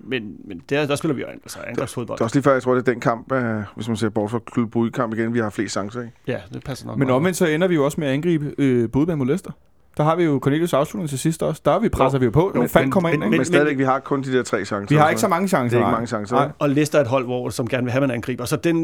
[0.04, 2.16] men, men der, der spiller vi jo altså angrebsfodbold.
[2.18, 4.08] Det er også lige før, jeg tror, det er den kamp, øh, hvis man ser
[4.08, 6.06] bort fra Klub kamp igen, vi har flest chancer i.
[6.26, 8.90] Ja, det passer nok Men omvendt så ender vi jo også med at angribe øh,
[8.90, 9.50] på udbanen mod Leicester.
[9.96, 11.62] Der har vi jo Cornelius afslutning til sidst også.
[11.64, 12.20] Der er vi presser Jo.
[12.20, 12.52] vi jo på.
[12.54, 13.30] Jo, Jo, Falk men- kommer ind, men- ikke?
[13.30, 14.94] Men, men- stadigvæk, vi har kun de der tre chancer.
[14.96, 15.78] Vi har ikke så mange chancer.
[15.78, 16.36] Det er ikke mange chancer.
[16.36, 16.48] Nej.
[16.58, 18.44] Og Leicester er et hold, hvor, som gerne vil have, man angriber.
[18.44, 18.76] Så den,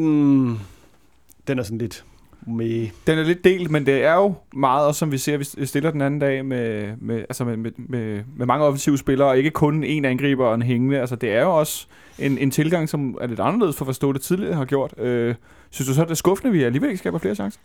[1.49, 2.05] den er sådan lidt
[2.47, 2.89] med...
[3.07, 5.91] Den er lidt delt, men det er jo meget, også som vi ser, vi stiller
[5.91, 9.51] den anden dag med, med, altså med, med, med, med mange offensive spillere, og ikke
[9.51, 11.01] kun en angriber og en hængende.
[11.01, 11.87] Altså, det er jo også
[12.19, 14.95] en, en tilgang, som er lidt anderledes for at forstå det tidligere har gjort.
[14.99, 15.35] Øh,
[15.71, 17.61] synes du så, det er skuffende, at vi alligevel ikke skaber flere chancer?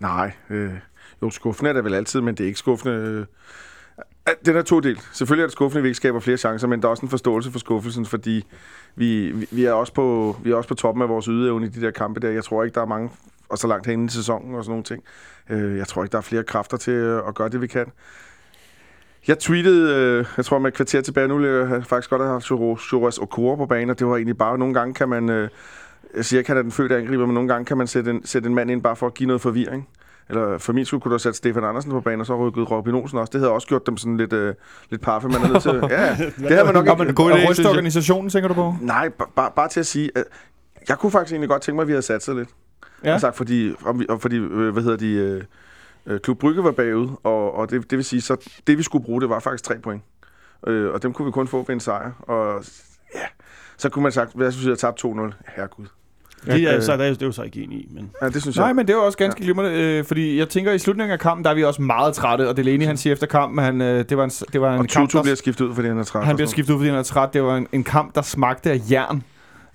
[0.00, 0.70] Nej, øh,
[1.22, 2.94] jo, skuffende er det vel altid, men det er ikke skuffende.
[2.94, 3.26] Øh,
[4.46, 5.00] den er to del.
[5.12, 7.10] Selvfølgelig er det skuffende, at vi ikke skaber flere chancer, men der er også en
[7.10, 8.46] forståelse for skuffelsen, fordi
[8.96, 11.68] vi, vi, vi, er, også på, vi er også på toppen af vores ydeevne i
[11.68, 12.30] de der kampe der.
[12.30, 13.10] Jeg tror ikke, der er mange,
[13.48, 15.02] og så langt hen i sæsonen og sådan nogle ting.
[15.50, 16.90] Øh, jeg tror ikke, der er flere kræfter til
[17.28, 17.86] at gøre det, vi kan.
[19.28, 22.32] Jeg tweetede, øh, jeg tror med et kvarter tilbage, nu ville jeg faktisk godt have
[22.32, 22.50] haft
[22.92, 25.48] Joras Okoro på banen, og det var egentlig bare, nogle gange kan man, øh,
[26.16, 28.26] jeg siger ikke, han er den fødte angriber, men nogle gange kan man sætte en,
[28.26, 29.88] sætte en mand ind bare for at give noget forvirring.
[30.28, 32.70] Eller for min skyld kunne du have sat Stefan Andersen på banen, og så rykket
[32.70, 33.30] Robin Olsen også.
[33.30, 34.54] Det havde også gjort dem sådan lidt, øh,
[34.90, 35.28] lidt paffe.
[35.28, 37.04] Man er nødt til, ja, det havde man nok ikke.
[37.04, 38.74] men, god idé, og ryste organisationen, tænker du på?
[38.80, 40.24] Nej, ba- bare, bare til at sige, at
[40.88, 42.48] jeg kunne faktisk egentlig godt tænke mig, at vi havde sat sig lidt.
[43.04, 43.10] Ja.
[43.10, 43.18] Ja.
[43.18, 45.42] Sagt, fordi, om vi, og fordi øh, hvad hedder de, øh,
[46.06, 48.36] øh, Klub Brygge var bagud, og, og det, det vil sige, så
[48.66, 50.02] det vi skulle bruge, det var faktisk tre point.
[50.66, 52.10] Øh, og dem kunne vi kun få ved en sejr.
[52.22, 52.64] Og
[53.14, 53.26] ja,
[53.76, 55.08] så kunne man sagt, hvad synes jeg, jeg tabt 2-0.
[55.56, 55.86] Herregud.
[56.46, 58.10] Det er, så, det er, det er jo så ikke enig i, men...
[58.22, 58.64] Ja, det synes jeg.
[58.64, 61.44] Nej, men det var også ganske glimrende, øh, fordi jeg tænker, i slutningen af kampen,
[61.44, 64.16] der er vi også meget trætte, og Delaney, han siger efter kampen, han, øh, det
[64.16, 66.04] var en, det var en og kamp, Tutu der, bliver skiftet ud, fordi han er
[66.04, 66.24] træt.
[66.24, 67.32] han bliver skiftet ud, fordi han er træt.
[67.32, 69.22] Det var en, en kamp, der smagte af jern.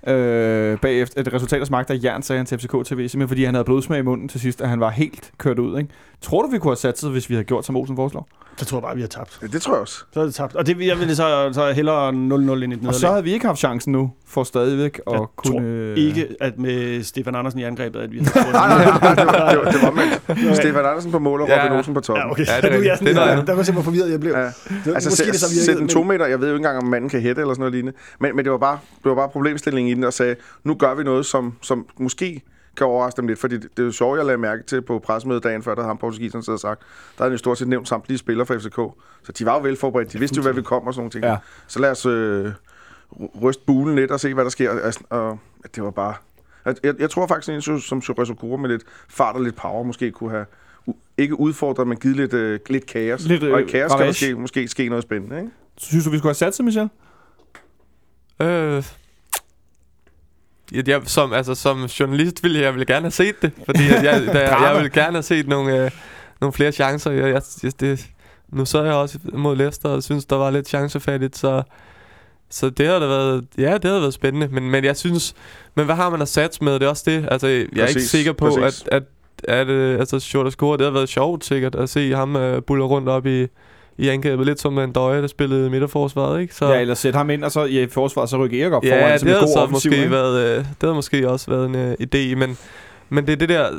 [0.06, 3.44] Øh, bagefter, et resultat, der smagte af jern, sagde han til FCK TV, simpelthen fordi
[3.44, 5.78] han havde blodsmag i munden til sidst, og han var helt kørt ud.
[5.78, 5.90] Ikke?
[6.20, 8.28] Tror du, vi kunne have sat sig, hvis vi havde gjort, som Olsen foreslår?
[8.56, 9.38] Så tror jeg bare, vi har tabt.
[9.40, 9.52] noget.
[9.52, 10.04] Det tror jeg også.
[10.12, 10.56] Så er det tabt.
[10.56, 12.94] Og det, jeg ville så, så hellere 0-0 end et Og nederlag.
[12.94, 15.66] så havde vi ikke haft chancen nu, for stadigvæk at Jeg kunne...
[15.66, 19.26] øh, Ikke at med Stefan Andersen i angrebet, at vi havde Nej, nej, nej, det
[19.26, 20.56] var, det var, det var omvendt.
[20.60, 21.64] Stefan Andersen på mål og Ja.
[21.64, 22.22] Robin Olsen på toppen.
[22.26, 22.46] Ja, okay.
[22.46, 24.32] Ja, det er Det er noget der, der var simpelthen forvirret, jeg blev.
[24.32, 24.40] Ja.
[24.44, 24.52] Det,
[24.94, 26.84] Altså, måske det så virkede, sæt en to meter, jeg ved jo ikke engang, om
[26.88, 27.98] manden kan hætte eller sådan noget lignende.
[28.20, 30.94] Men, men det, var bare, det var bare problemstillingen i den, og sagde, nu gør
[30.94, 32.42] vi noget, som, som måske
[32.76, 33.38] kan overraske dem lidt.
[33.38, 35.82] Fordi det, det er jo sjovt, jeg lagde mærke til på pressemødet dagen før, der
[35.82, 36.80] ham portugiseren sidder og sagt,
[37.18, 38.96] der havde jo stort set nævnt samtlige spillere fra FCK.
[39.22, 40.12] Så de var jo velforberedt.
[40.12, 41.24] De vidste jo, hvad vi kom og sådan nogle ting.
[41.24, 41.36] Ja.
[41.66, 42.52] Så lad os øh,
[43.42, 44.70] ryste bulen lidt og se, hvad der sker.
[44.70, 45.38] Altså, Og
[45.74, 46.14] det var bare...
[46.64, 49.82] Jeg, jeg, tror faktisk, at en som Chores Okura med lidt fart og lidt power
[49.82, 50.46] måske kunne have
[51.18, 53.24] ikke udfordret, men givet lidt, øh, lidt kaos.
[53.24, 54.08] Lidt, øh, og i kaos kan ravage.
[54.08, 55.50] måske, måske ske noget spændende, ikke?
[55.76, 56.88] Synes du, vi skulle have sat sig, Michel?
[58.42, 58.84] Øh,
[60.74, 64.04] jeg, jeg, som, altså, som journalist ville jeg ville gerne have set det, fordi at
[64.04, 64.66] jeg, da, Drama.
[64.66, 65.90] jeg ville gerne have set nogle, øh,
[66.40, 67.10] nogle flere chancer.
[67.10, 68.06] Jeg, jeg, jeg, det,
[68.52, 71.62] nu så jeg også mod Leicester og synes, der var lidt chancefattigt, så,
[72.50, 74.48] så det har da været, ja, det har været spændende.
[74.48, 75.34] Men, men jeg synes,
[75.74, 76.74] men hvad har man at satse med?
[76.74, 77.28] Det er også det.
[77.30, 78.82] Altså, jeg er ikke Præcis, sikker på, præcis.
[78.92, 79.02] at,
[79.48, 82.62] at, at øh, altså, Shorter Score, det har været sjovt sikkert at se ham øh,
[82.62, 83.46] buller rundt op i,
[83.98, 84.46] i angrebet.
[84.46, 86.54] Lidt som en døje, der spillede midterforsvaret, ikke?
[86.54, 89.00] Så, Ja, eller sætte ham ind, og så i forsvaret, så rykke Erik op Ja,
[89.02, 90.10] foran, det som en havde god så offensiv, måske ikke?
[90.10, 92.58] været, øh, det havde måske også været en øh, idé, men,
[93.08, 93.70] men det er det der,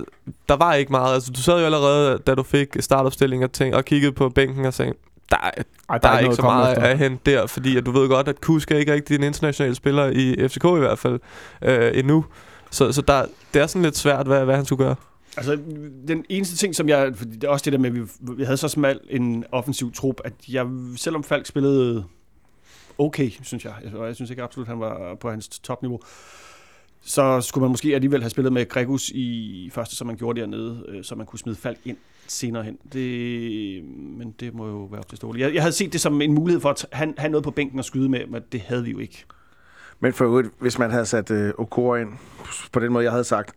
[0.49, 1.13] der var ikke meget.
[1.13, 4.65] Altså, du sad jo allerede, da du fik startopstilling og, tænkte, og kiggede på bænken
[4.65, 4.93] og sagde,
[5.32, 6.84] der, er- Ej, der, er, ikke noget så meget efter.
[6.84, 9.76] at hente der, fordi at du ved godt, at Kusk er ikke rigtig en international
[9.76, 11.19] spiller i FCK i hvert fald
[11.63, 12.26] øh, endnu.
[12.71, 14.95] Så, så der, det er sådan lidt svært, hvad, hvad han skulle gøre.
[15.38, 15.60] Altså,
[16.08, 17.15] den eneste ting, som jeg...
[17.15, 18.02] Fordi det er også det der med, at vi,
[18.38, 22.06] vi havde så smal en offensiv trup, at jeg, selvom Falk spillede
[22.98, 26.00] okay, synes jeg, og jeg synes ikke absolut, han var på hans topniveau,
[27.02, 30.86] så skulle man måske alligevel have spillet med Gregus i første, som man gjorde dernede,
[30.88, 32.78] øh, så man kunne smide Falk ind senere hen.
[32.93, 33.84] Det,
[34.17, 35.39] men det må jo være op til Ståle.
[35.39, 37.80] Jeg, jeg havde set det som en mulighed for at han, have noget på bænken
[37.80, 39.26] og skyde med, men det havde vi jo ikke.
[40.00, 42.10] Men for øvrigt, hvis man havde sat øh, Okora ind
[42.72, 43.56] på den måde, jeg havde sagt,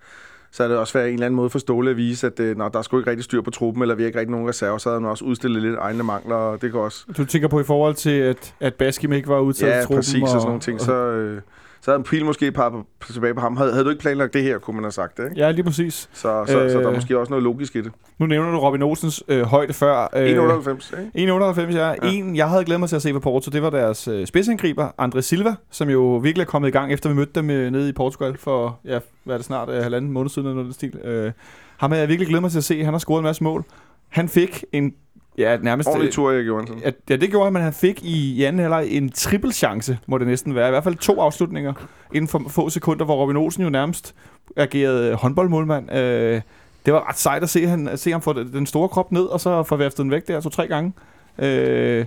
[0.57, 2.57] så er det også været en eller anden måde for Ståle at vise, at øh,
[2.57, 4.49] når der er sgu ikke rigtig styr på truppen, eller vi har ikke rigtig nogen
[4.49, 7.05] reserver, så havde han også udstillet lidt egne mangler, og det går også...
[7.17, 9.97] Du tænker på i forhold til, at, at Baskim ikke var udtaget Ja, i truppen?
[9.99, 10.81] præcis, og, sådan nogle ting.
[10.81, 11.41] Så, øh,
[11.87, 13.57] så havde en pil måske par på, tilbage på ham.
[13.57, 15.37] Havde, havde du ikke planlagt det her, kunne man have sagt det, ikke?
[15.37, 16.09] Ja, lige præcis.
[16.13, 16.95] Så, så, øh, så der er Øh.
[16.95, 17.93] måske også noget logisk i det.
[18.19, 20.09] Nu nævner du Robin Olsens øh, højde før.
[20.17, 21.33] Øh, 1,98, ikke?
[21.33, 21.89] 1,98, ja.
[21.89, 21.95] Ja.
[22.03, 24.89] En, jeg havde glædet mig til at se på Porto, det var deres øh, spidsangriber,
[25.01, 27.89] André Silva, som jo virkelig er kommet i gang, efter vi mødte dem øh, nede
[27.89, 30.97] i Portugal for, ja, hvad er det snart, øh, halvanden måned siden, eller noget stil.
[31.05, 31.33] Øh,
[31.77, 32.85] ham havde jeg virkelig glædet mig til at se.
[32.85, 33.65] Han har scoret en masse mål.
[34.09, 34.95] Han fik en,
[35.39, 35.89] ja, nærmest...
[35.89, 36.79] Ordentlig øh, tur, Erik Johansson.
[36.79, 39.99] Ja, ja, det gjorde han, men han fik i, i anden halvleg en triple chance,
[40.07, 40.69] må det næsten være.
[40.69, 41.73] I hvert fald to afslutninger
[42.13, 44.15] inden for få sekunder, hvor Robin Olsen jo nærmest
[44.57, 45.93] agerede håndboldmålmand.
[45.93, 46.41] Øh,
[46.87, 49.25] det var ret sejt at se, han, at se ham få den store krop ned,
[49.25, 50.93] og så få den væk der to-tre gange.
[51.39, 52.07] Øh,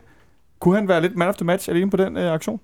[0.60, 2.60] kunne han være lidt man of the match alene på den øh, aktion?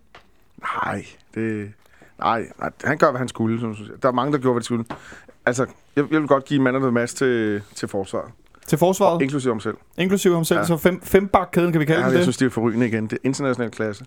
[0.62, 1.71] Nej, det...
[2.19, 3.75] Nej, nej, han gør, hvad han skulle.
[4.01, 4.86] Der er mange, der gjorde, hvad de skulle.
[5.45, 8.32] Altså, jeg, jeg vil godt give manden noget match til, til forsvaret.
[8.67, 9.75] Til forsvaret, Inklusive ham selv.
[9.97, 10.65] inklusive ham selv, Ja.
[10.65, 12.23] så fem, fem bakkæden, kan vi kalde Ja, ja, jeg det.
[12.23, 13.04] synes, det er forrygende igen.
[13.04, 14.06] Det er international klasse.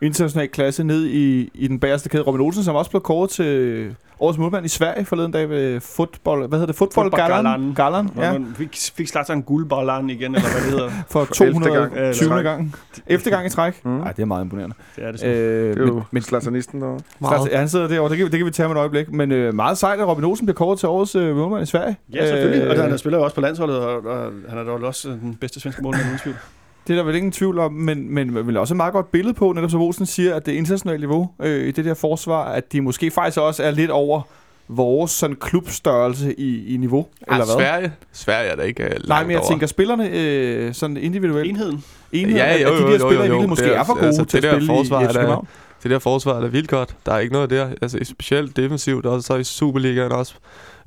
[0.00, 2.22] International klasse ned i, i den bagerste kæde.
[2.22, 6.48] Robin Olsen, som også blev kåret til årets målmand i Sverige forleden dag ved fodbold.
[6.48, 6.76] Hvad hedder det?
[6.76, 7.72] Fodbold Fodboldgallaen.
[7.76, 8.08] Gallan.
[8.16, 8.32] Ja.
[8.32, 10.90] Man fik, fik Zlatan guldballan igen, eller hvad det hedder.
[11.10, 11.60] For For 11.
[11.60, 11.90] gang.
[11.92, 12.36] 220.
[12.38, 12.74] Øh, gang.
[13.06, 13.84] Efter gang i træk.
[13.84, 13.90] Mm.
[13.90, 14.74] Nej, det er meget imponerende.
[14.96, 15.26] Det er det så.
[15.26, 15.32] Øh,
[15.74, 17.48] Det er jo men, men Zlatanisten derovre.
[17.52, 18.10] Ja, han sidder derovre.
[18.10, 19.12] Det kan, vi- det kan vi tage med et øjeblik.
[19.12, 21.96] Men øh, meget sejt, at Robin Olsen bliver kåret til årets øh, målmand i Sverige.
[22.14, 22.62] Ja, selvfølgelig.
[22.64, 25.34] Øh, Og han spiller jo også på landsholdet, og, og han er da også den
[25.40, 26.36] bedste svenske målmand uden tvivl.
[26.86, 29.34] Det er der vel ingen tvivl om, men, men vel også et meget godt billede
[29.34, 32.72] på, netop som Olsen siger, at det internationale niveau øh, i det der forsvar, at
[32.72, 34.20] de måske faktisk også er lidt over
[34.68, 37.66] vores sådan klubstørrelse i, i niveau, Ah, eller hvad?
[37.66, 37.92] Sverige?
[38.12, 39.48] Sverige er da ikke øh, langt Nej, men jeg over.
[39.48, 41.48] tænker spillerne øh, sådan individuelt.
[41.50, 41.84] Enheden.
[42.12, 43.20] Enhed, Ja, at, jo, at de jo, der jo, spillere jo, i jo.
[43.20, 45.04] virkeligheden måske Det er- er for gode altså, til at det der spille forsvar i
[45.04, 45.48] er FC København.
[45.82, 46.96] Det der forsvar er da vildt godt.
[47.06, 47.68] Der er ikke noget der.
[47.82, 50.34] Altså specielt defensivt, og så i Superligaen også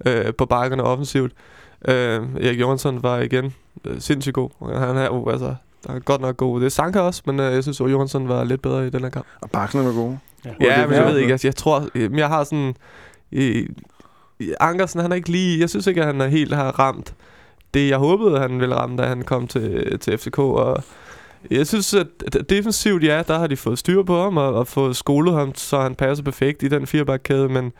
[0.06, 1.32] øh, på bakkerne offensivt.
[1.88, 1.94] Øh,
[2.42, 3.54] Erik Johansson var igen
[3.86, 4.50] øh, sindssygt god.
[4.88, 5.56] Han er jo altså
[5.88, 6.60] der er godt nok god.
[6.60, 9.00] Det er Sanka også, men øh, jeg synes, at Johansson var lidt bedre i den
[9.02, 9.26] her kamp.
[9.42, 10.20] Og baksene var gode.
[10.46, 11.10] Ja, men jeg Ja.
[11.12, 11.32] ved ikke.
[11.32, 12.76] Altså, jeg tror, øh, men jeg har sådan...
[13.32, 13.68] I,
[14.40, 15.60] i Ankersen, han er ikke lige...
[15.60, 17.14] Jeg synes ikke, at han er helt har ramt
[17.74, 20.40] det, jeg håbede, han ville ramme, da han kom til, til FCK.
[20.40, 20.84] Og
[21.52, 24.68] jeg synes, at at defensivt, ja, der har de fået styr på ham, og, og
[24.68, 27.72] fået skolet ham, så han passer perfekt i den firebakkæde, men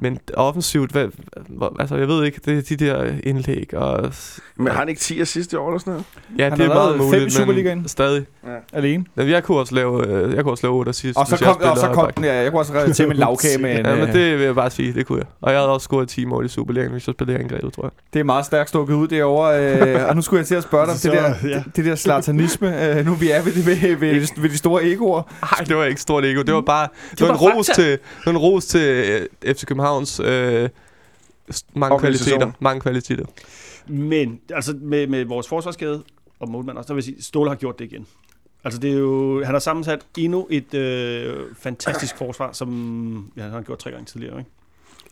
[0.00, 1.08] Men offensivt, hvad,
[1.56, 4.12] hvor, altså jeg ved ikke, det er de der indlæg og...
[4.56, 6.04] Men har han ikke 10 assist i år eller sådan noget?
[6.38, 7.88] Ja, Han det er meget muligt, men Superligaen.
[7.88, 8.26] stadig.
[8.72, 9.04] alene.
[9.16, 11.54] Ja, jeg kunne også lave, øh, jeg kunne også lave 8 assist, Og så jeg
[11.54, 13.78] kom, og så kom den, ja, jeg kunne også redde til med en lavkage med
[13.78, 15.26] en, Ja, men øh, det vil jeg bare sige, det kunne jeg.
[15.40, 17.90] Og jeg havde også scoret 10 mål i Superligaen, hvis jeg spillede angrebet, tror jeg.
[18.12, 19.64] Det er meget stærkt stukket ud derovre.
[19.64, 21.56] Øh, og nu skulle jeg til at spørge dig om det der, ja.
[21.56, 22.98] det, det der slartanisme.
[22.98, 25.22] Øh, nu vi er ved, det, ved, ved, ved, ved de store egoer.
[25.42, 26.42] Nej, det var ikke stort ego.
[26.42, 27.84] Det var bare det var var en ros til,
[28.24, 28.80] det en ros til
[29.44, 30.68] øh, FC Københavns øh,
[31.74, 32.52] mange kvaliteter.
[32.60, 33.24] Mange kvaliteter.
[33.86, 36.02] Men altså med, med vores forsvarskæde
[36.40, 38.06] og målmand også, der vil jeg sige, Ståle har gjort det igen.
[38.64, 43.50] Altså det er jo, han har sammensat endnu et øh, fantastisk forsvar, som ja, han
[43.50, 44.38] har gjort tre gange tidligere.
[44.38, 44.50] Ikke?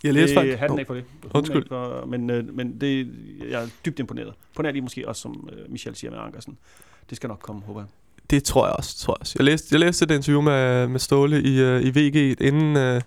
[0.05, 0.59] Jeg læste faktisk.
[0.59, 1.05] hatten Oh, af for det.
[1.35, 1.57] Undskyld.
[1.57, 3.09] Hatten For, men, øh, men det,
[3.51, 4.35] jeg er dybt imponeret.
[4.57, 6.59] På nær lige måske også, som øh, Michel siger med Ankersen.
[7.11, 7.89] Det skal nok komme, håber jeg.
[8.31, 8.99] Det tror jeg også.
[8.99, 9.35] Tror jeg, også.
[9.39, 13.01] jeg, læste, jeg læste et interview med, med Ståle i, øh, i VG, inden, øh,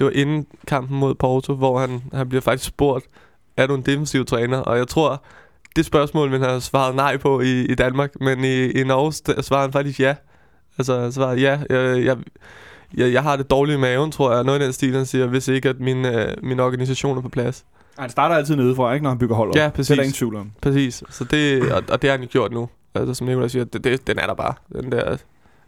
[0.00, 3.04] det var inden kampen mod Porto, hvor han, han bliver faktisk spurgt,
[3.56, 4.58] er du en defensiv træner?
[4.58, 5.22] Og jeg tror,
[5.76, 9.62] det spørgsmål han have svaret nej på i, i Danmark, men i, i Norge svarede
[9.64, 10.14] han faktisk ja.
[10.78, 12.16] Altså han svarede ja, jeg, jeg,
[12.96, 14.44] jeg, jeg har det dårligt i maven, tror jeg.
[14.44, 17.28] Noget i den stil, han siger, hvis ikke at min, øh, min organisation er på
[17.28, 17.64] plads.
[17.98, 19.56] Han starter altid nedefra, ikke, når han bygger hold op.
[19.56, 19.96] Ja, Det er præcis.
[19.96, 20.52] der ingen tvivl om.
[20.62, 21.02] Præcis.
[21.10, 22.68] Så det, og, og det har han jo gjort nu.
[22.94, 24.54] Altså som Nicolai siger, det, det, den er der bare.
[24.72, 25.16] Den der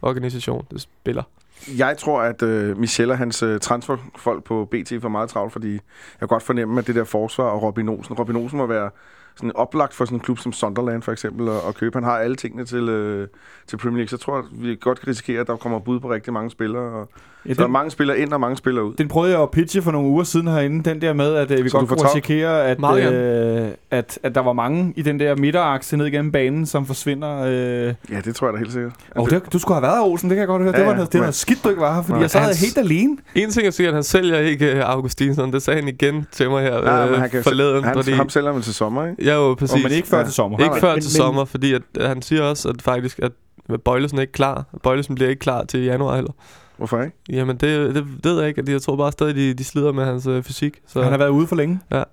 [0.01, 1.23] organisation, det spiller.
[1.77, 5.71] Jeg tror, at øh, Michelle og hans øh, transferfolk på BT får meget travlt, fordi
[5.71, 8.15] jeg kan godt fornemme, at det der forsvar og Robin Olsen.
[8.15, 8.89] Robin Olsen må være
[9.35, 11.97] sådan oplagt for sådan en klub som Sunderland for eksempel at, at købe.
[11.97, 13.27] Han har alle tingene til, øh,
[13.67, 15.99] til Premier League, så jeg tror, at vi godt kan risikere, at der kommer bud
[15.99, 16.83] på rigtig mange spillere.
[16.83, 17.09] Og,
[17.45, 18.93] Ja, så der er den, mange spillere ind og mange spillere ud.
[18.93, 21.63] den prøvede jeg at pitche for nogle uger siden herinde, den der med, at øh,
[21.63, 22.77] vi Så godt kunne risikere, at,
[23.13, 27.43] øh, at, at der var mange i den der midterakse ned igennem banen, som forsvinder.
[27.43, 27.93] Øh.
[28.11, 28.93] Ja, det tror jeg da helt sikkert.
[29.15, 30.71] Og det, du skulle have været her, Olsen, det kan jeg godt høre.
[30.71, 32.11] Ja, det var ja, noget, det var men- noget skidt, du ikke var her, fordi
[32.13, 32.21] Nej.
[32.21, 33.17] jeg sad Hans- helt alene.
[33.35, 35.51] En ting er sikkert, at han sælger ikke øh, Augustinsson.
[35.53, 37.83] Det sagde han igen til mig her Nej, øh, han kan, forleden.
[37.83, 39.23] han, fordi, ham sælger vel til sommer, ikke?
[39.25, 39.73] ja, jo, præcis.
[39.73, 40.23] Og, men ikke før Ja.
[40.23, 40.59] til sommer.
[40.59, 43.31] ikke før til sommer, fordi at, at han siger også, at faktisk at
[43.85, 44.65] Bøjlesen er ikke klar.
[44.83, 46.31] Bøjlesen bliver ikke klar til januar heller.
[46.77, 47.17] Hvorfor ikke?
[47.29, 48.63] Jamen, det, det ved jeg ikke.
[48.71, 50.81] Jeg tror bare stadig, de, de slider med hans øh, fysik.
[50.87, 51.79] Så Han har været ude for længe.
[51.91, 52.03] Ja.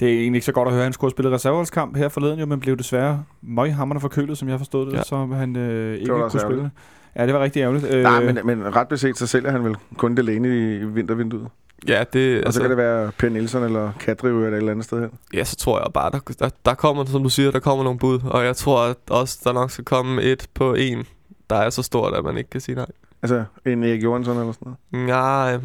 [0.00, 0.82] Det er egentlig ikke så godt at høre.
[0.84, 4.58] Han skulle have spillet reserveholdskamp her forleden, jo, men blev desværre møghammerende forkølet, som jeg
[4.58, 5.02] forstod det, Ja.
[5.02, 6.44] så han øh, ikke kunne spille.
[6.46, 6.70] ærgerligt.
[7.16, 7.84] Ja, det var rigtig ærgerligt.
[7.94, 11.48] Øh, Nej, men, men ret beset, så sælger han vel kun Delaney i, i vintervinduet.
[11.88, 14.70] ja, det, Og så altså, kan det være Per Nielsen eller Kadri eller et eller
[14.72, 15.10] andet sted hen.
[15.34, 17.98] ja, så tror jeg bare, der, der, der kommer, som du siger, der kommer nogle
[17.98, 18.20] bud.
[18.24, 21.04] Og jeg tror at også, der nok skal komme et på en,
[21.50, 22.86] der er så stort, at man ikke kan sige nej.
[23.22, 25.06] Altså en Erik Johansson eller sådan noget.
[25.08, 25.18] Nej,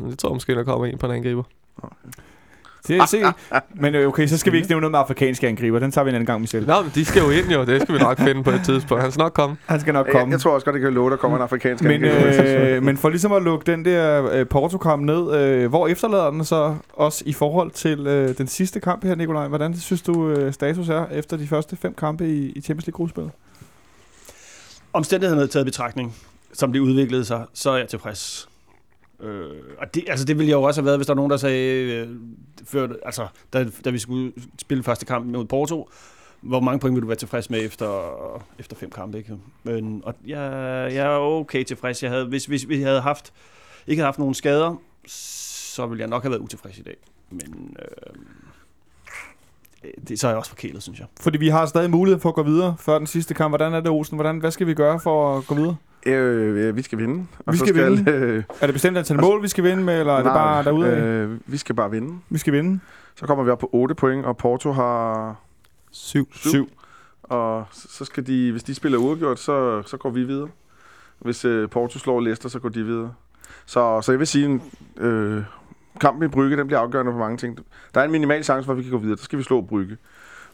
[0.09, 1.43] jeg tror måske, der kommer en på en angriber.
[2.87, 3.23] det, se.
[3.75, 5.79] Men øh, okay, så skal vi ikke nævne noget med afrikanske angriber.
[5.79, 6.67] Den tager vi en anden gang, Michel.
[6.67, 7.65] Nå, men de skal jo ind jo.
[7.65, 9.01] Det skal vi nok finde på et tidspunkt.
[9.03, 9.57] Han skal nok komme.
[9.65, 10.31] Han skal nok Jeg, komme.
[10.31, 12.75] jeg tror også godt, det kan love, der kommer en afrikansk men, angriber.
[12.75, 16.45] øh, men for ligesom at lukke den der øh, Porto-kamp ned, øh, hvor efterlader den
[16.45, 19.47] så også i forhold til øh, den sidste kamp her, Nikolaj?
[19.47, 23.31] Hvordan synes du øh, status er efter de første fem kampe i, i Champions League-gruppespillet?
[24.93, 26.15] Omstændighederne taget i betragtning,
[26.53, 28.49] som det udviklede sig, så er jeg tilfreds.
[29.19, 31.29] Øh, og det, altså det ville jeg jo også have været, hvis der var nogen,
[31.29, 32.09] der sagde, øh,
[32.65, 35.89] før, altså, da, da vi skulle spille første kamp mod Porto,
[36.41, 38.11] hvor mange point vil du være tilfreds med efter,
[38.59, 39.17] efter fem kampe?
[39.17, 39.37] Ikke?
[39.63, 40.39] Men, og jeg,
[40.93, 42.03] jeg er okay tilfreds.
[42.03, 43.33] Jeg havde, hvis, hvis vi havde haft,
[43.87, 44.75] ikke havde haft nogen skader,
[45.07, 46.97] så ville jeg nok have været utilfreds i dag.
[47.29, 48.15] Men øh,
[50.07, 51.07] det, så er jeg også forkælet, synes jeg.
[51.19, 53.51] Fordi vi har stadig mulighed for at gå videre før den sidste kamp.
[53.51, 54.17] Hvordan er det, Olsen?
[54.17, 55.75] Hvordan, hvad skal vi gøre for at gå videre?
[56.05, 57.27] Øh, øh, vi skal vinde.
[57.45, 58.11] Og Vi så skal vinde?
[58.11, 60.89] Øh, Er det bestemt antal mål, vi skal vinde med, eller er det bare derude?
[60.89, 61.39] Øh.
[61.45, 62.19] Vi skal bare vinde.
[62.29, 62.79] Vi skal vinde.
[63.15, 65.35] Så kommer vi op på 8 point, og Porto har
[65.91, 66.27] Syv.
[66.33, 66.69] 7.
[67.23, 70.49] Og så så skal de, hvis de spiller uafgjort, så, så går vi videre.
[71.19, 73.13] Hvis øh, Porto slår Leicester, så går de videre.
[73.65, 74.61] Så, så jeg vil sige,
[74.97, 75.43] øh,
[76.01, 77.57] kampen i Brygge, den bliver afgørende på mange ting.
[77.93, 79.15] Der er en minimal chance for, at vi kan gå videre.
[79.17, 79.97] Der skal vi slå Brygge.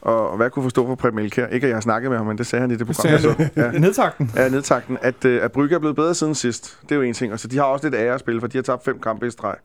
[0.01, 2.17] Og, og hvad jeg kunne forstå fra Preben Elkjær, ikke at jeg har snakket med
[2.17, 3.49] ham, men det sagde han i det program, jeg så.
[3.55, 3.71] Ja.
[3.71, 4.31] Nedtakten.
[4.35, 6.79] Ja, nedtakten, at, øh, at Brygge er blevet bedre siden sidst.
[6.83, 7.33] Det er jo en ting.
[7.33, 9.27] Og så de har også lidt ære at spille, for de har tabt fem kampe
[9.27, 9.55] i streg.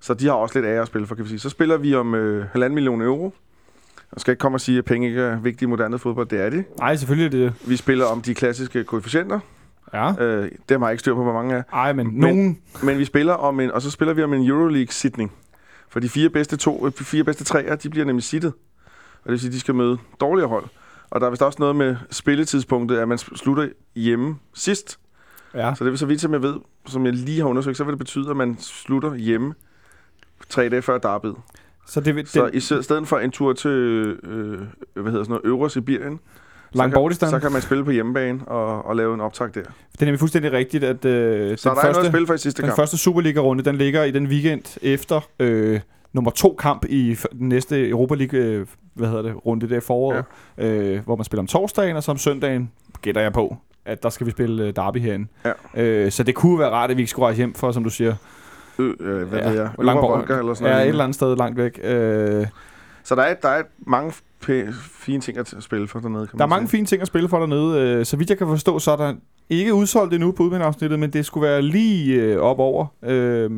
[0.00, 1.38] Så de har også lidt ære at spille for, kan vi sige.
[1.40, 3.34] Så spiller vi om øh, halvanden million euro.
[4.14, 6.26] Jeg skal ikke komme og sige, at penge ikke er vigtige i moderne fodbold.
[6.26, 6.64] Det er de.
[6.78, 7.54] Nej, selvfølgelig er det.
[7.68, 9.40] Vi spiller om de klassiske koefficienter.
[9.94, 10.22] Ja.
[10.24, 11.62] Øh, dem har jeg ikke styr på, hvor mange er.
[11.72, 12.58] Ej, men, Men- nogen...
[12.82, 15.32] Men vi spiller om en, og så spiller vi om en Euroleague-sitning.
[15.88, 18.52] For de fire bedste, to, fire bedste træer, de bliver nemlig sittet.
[19.28, 20.64] Og det vil sige, at de skal møde dårligere hold.
[21.10, 24.98] Og der er vist også noget med spilletidspunktet, at man slutter hjemme sidst.
[25.54, 25.74] Ja.
[25.74, 26.54] Så det vil så vidt, som jeg ved,
[26.86, 29.54] som jeg lige har undersøgt, så vil det betyde, at man slutter hjemme
[30.48, 31.34] tre dage før derbyet.
[31.86, 34.58] Så det, det, Så i stedet for en tur til, øh,
[34.94, 36.20] hvad hedder sådan noget, Øvre Sibirien,
[36.72, 39.50] så Langbordistan, kan, så kan man spille på hjemmebane og, og lave en optag der.
[39.52, 39.62] det
[40.00, 42.62] er nemlig fuldstændig rigtigt, at øh, Så den, der er noget første, for i sidste
[42.62, 42.76] den kamp.
[42.78, 45.80] første Superliga-runde, den ligger i den weekend efter øh,
[46.12, 48.66] nummer to kamp i den næste Europa League øh,
[48.98, 50.24] hvad hedder det, runde der i foråret,
[50.58, 50.64] ja.
[50.66, 52.70] øh, hvor man spiller om torsdagen, og så om søndagen
[53.02, 55.26] gætter jeg på, at der skal vi spille øh, derby herinde.
[55.44, 55.82] Ja.
[55.82, 57.90] Øh, så det kunne være rart, at vi ikke skulle rejse hjem for, som du
[57.90, 58.14] siger,
[58.78, 59.70] Øh, øh, hvad Ja, ved jeg?
[59.78, 60.38] Langborg.
[60.38, 60.84] Eller sådan ja, noget.
[60.84, 61.80] et eller andet sted langt væk.
[61.84, 62.46] Øh,
[63.04, 64.12] Så der er, der er mange
[64.44, 66.76] pæ- fine ting at spille for dernede, kan der er man mange sige.
[66.78, 67.80] fine ting at spille for dernede.
[67.80, 69.14] Øh, så vidt jeg kan forstå, så er der
[69.50, 72.86] ikke udsolgt endnu på udvendeafsnittet, men det skulle være lige øh, op over.
[73.02, 73.50] Øh,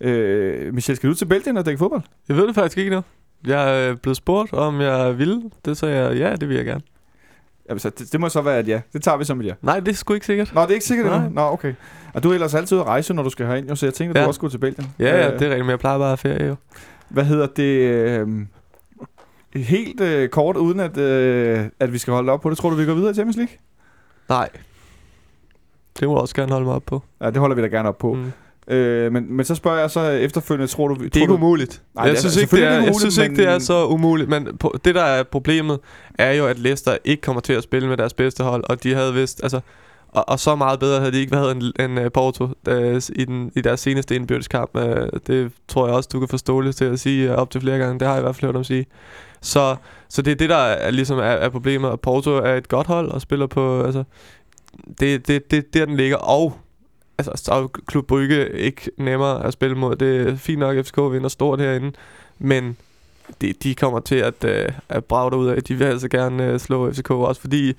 [0.00, 2.02] øh, Michel, skal du til Belgien og dække fodbold?
[2.28, 3.02] Jeg ved det faktisk ikke nu.
[3.46, 5.42] Jeg er blevet spurgt, om jeg ville.
[5.64, 6.80] Det sagde jeg, ja, det vil jeg gerne.
[7.70, 8.80] Ja, så det, det må så være et ja.
[8.92, 9.54] Det tager vi som et ja.
[9.62, 10.54] Nej, det er sgu ikke sikkert.
[10.54, 11.16] Nå, det er ikke sikkert Nej.
[11.16, 11.30] endnu.
[11.34, 11.74] Nå, okay.
[12.14, 14.10] Og du er ellers altid at rejse, når du skal herind, jo, så jeg tænkte,
[14.10, 14.26] at du Ja.
[14.26, 14.94] også skulle til Belgien.
[14.98, 16.56] Ja, ja, Øh, det er rigtigt, men jeg plejer bare at ferie jo.
[17.08, 17.62] Hvad hedder det?
[17.62, 18.28] Øh,
[19.54, 22.58] helt øh, kort, uden at, øh, at vi skal holde op på det.
[22.58, 23.54] Tror du, vi går videre i Champions League?
[24.28, 24.48] Nej.
[26.00, 27.02] Det må du også gerne holde mig op på.
[27.20, 28.12] Ja, det holder vi da gerne op på.
[28.14, 28.32] Mm.
[28.70, 30.94] Øh, men, men så spørger jeg så efterfølgende, tror du...
[30.94, 31.82] Det er ikke umuligt.
[31.94, 33.48] Nej, jeg det er synes, ikke, det selvfølgelig er, ikke jeg umuligt, synes ikke, det
[33.48, 34.28] er så umuligt.
[34.28, 35.78] Men på, det, der er problemet,
[36.18, 38.64] er jo, at Leicester ikke kommer til at spille med deres bedste hold.
[38.68, 39.40] Og de havde vist...
[39.42, 39.60] Altså,
[40.08, 43.24] og, og så meget bedre havde de ikke været end, end uh, Porto uh, i,
[43.24, 44.70] den, i deres seneste indbyrdeskamp.
[44.74, 44.82] Uh,
[45.26, 47.78] det tror jeg også, du kan forstå det til at sige uh, op til flere
[47.78, 47.98] gange.
[47.98, 48.86] Det har jeg i hvert fald hørt dem sige.
[49.40, 49.76] Så,
[50.08, 52.00] så det er det, der er, ligesom er, er problemet.
[52.00, 53.82] Porto er et godt hold og spiller på...
[53.82, 54.04] Altså,
[55.00, 56.16] det, det, det er der, den ligger.
[56.16, 56.58] Og
[57.28, 59.96] altså, så er Klub Brygge ikke nemmere at spille mod.
[59.96, 61.92] Det er fint nok, at FCK vinder stort herinde.
[62.38, 62.76] Men
[63.40, 65.62] de, de kommer til at, øh, at brage ud af.
[65.62, 67.74] De vil altså gerne øh, slå FCK også, fordi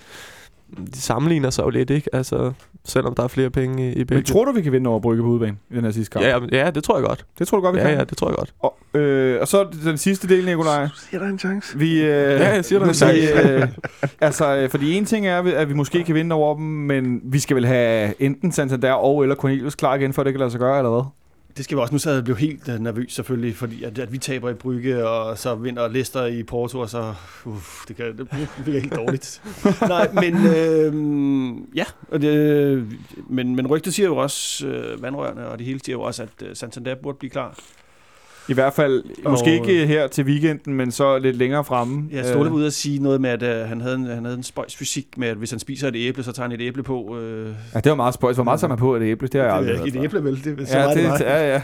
[0.93, 2.15] de sammenligner sig jo lidt, ikke?
[2.15, 2.51] Altså,
[2.85, 4.25] selvom der er flere penge i, i Men Belgien.
[4.25, 6.25] tror du, vi kan vinde over Brygge på udebane i den her sidste kamp?
[6.25, 7.25] ja, ja, ja, det tror jeg godt.
[7.39, 7.97] Det tror du godt, vi Ja, kan?
[7.97, 8.53] ja, det tror jeg godt.
[8.59, 10.87] Og, øh, og så den sidste del, Nikolaj.
[11.09, 11.77] Siger der en chance?
[11.79, 13.53] Vi, øh, Ja, jeg siger dig en vi, chance.
[13.53, 13.67] øh,
[14.21, 17.39] altså, øh, fordi en ting er, at vi måske kan vinde over dem, men vi
[17.39, 20.59] skal vel have enten Santander og eller Cornelius klar igen, for det kan lade sig
[20.59, 21.01] gøre, eller hvad?
[21.57, 21.93] Det skal vi også.
[21.93, 25.07] Nu sad jeg blev helt øh, nervøs selvfølgelig, fordi at, at vi taber i Brygge,
[25.07, 27.13] og så vinder Leicester i Porto, og så...
[27.45, 28.29] Uff, det, kan, det
[28.63, 29.41] bliver helt dårligt.
[29.81, 30.35] Nej, men...
[30.47, 30.95] Øh,
[31.75, 32.87] ja, og det,
[33.29, 36.47] men, men rygtet siger jo også, øh, vandrørene og det hele siger jo også, at
[36.47, 37.59] øh, Santander burde blive klar.
[38.49, 42.07] I hvert fald, Og- måske ikke her til weekenden, men så lidt længere fremme.
[42.11, 42.53] Jeg stod øh.
[42.53, 45.17] ude at sige noget med, at øh, han, havde en, han havde en spøjs fysik
[45.17, 47.17] med, at hvis han spiser et æble, så tager han et æble på.
[47.17, 48.35] Øh, Ja, det var meget spøjs.
[48.37, 49.27] Hvor meget tager man på et æble?
[49.27, 50.43] Det har jeg aldrig det er et æble, vel?
[50.43, 51.61] Det, så Ja, meget det, det, ja, ja.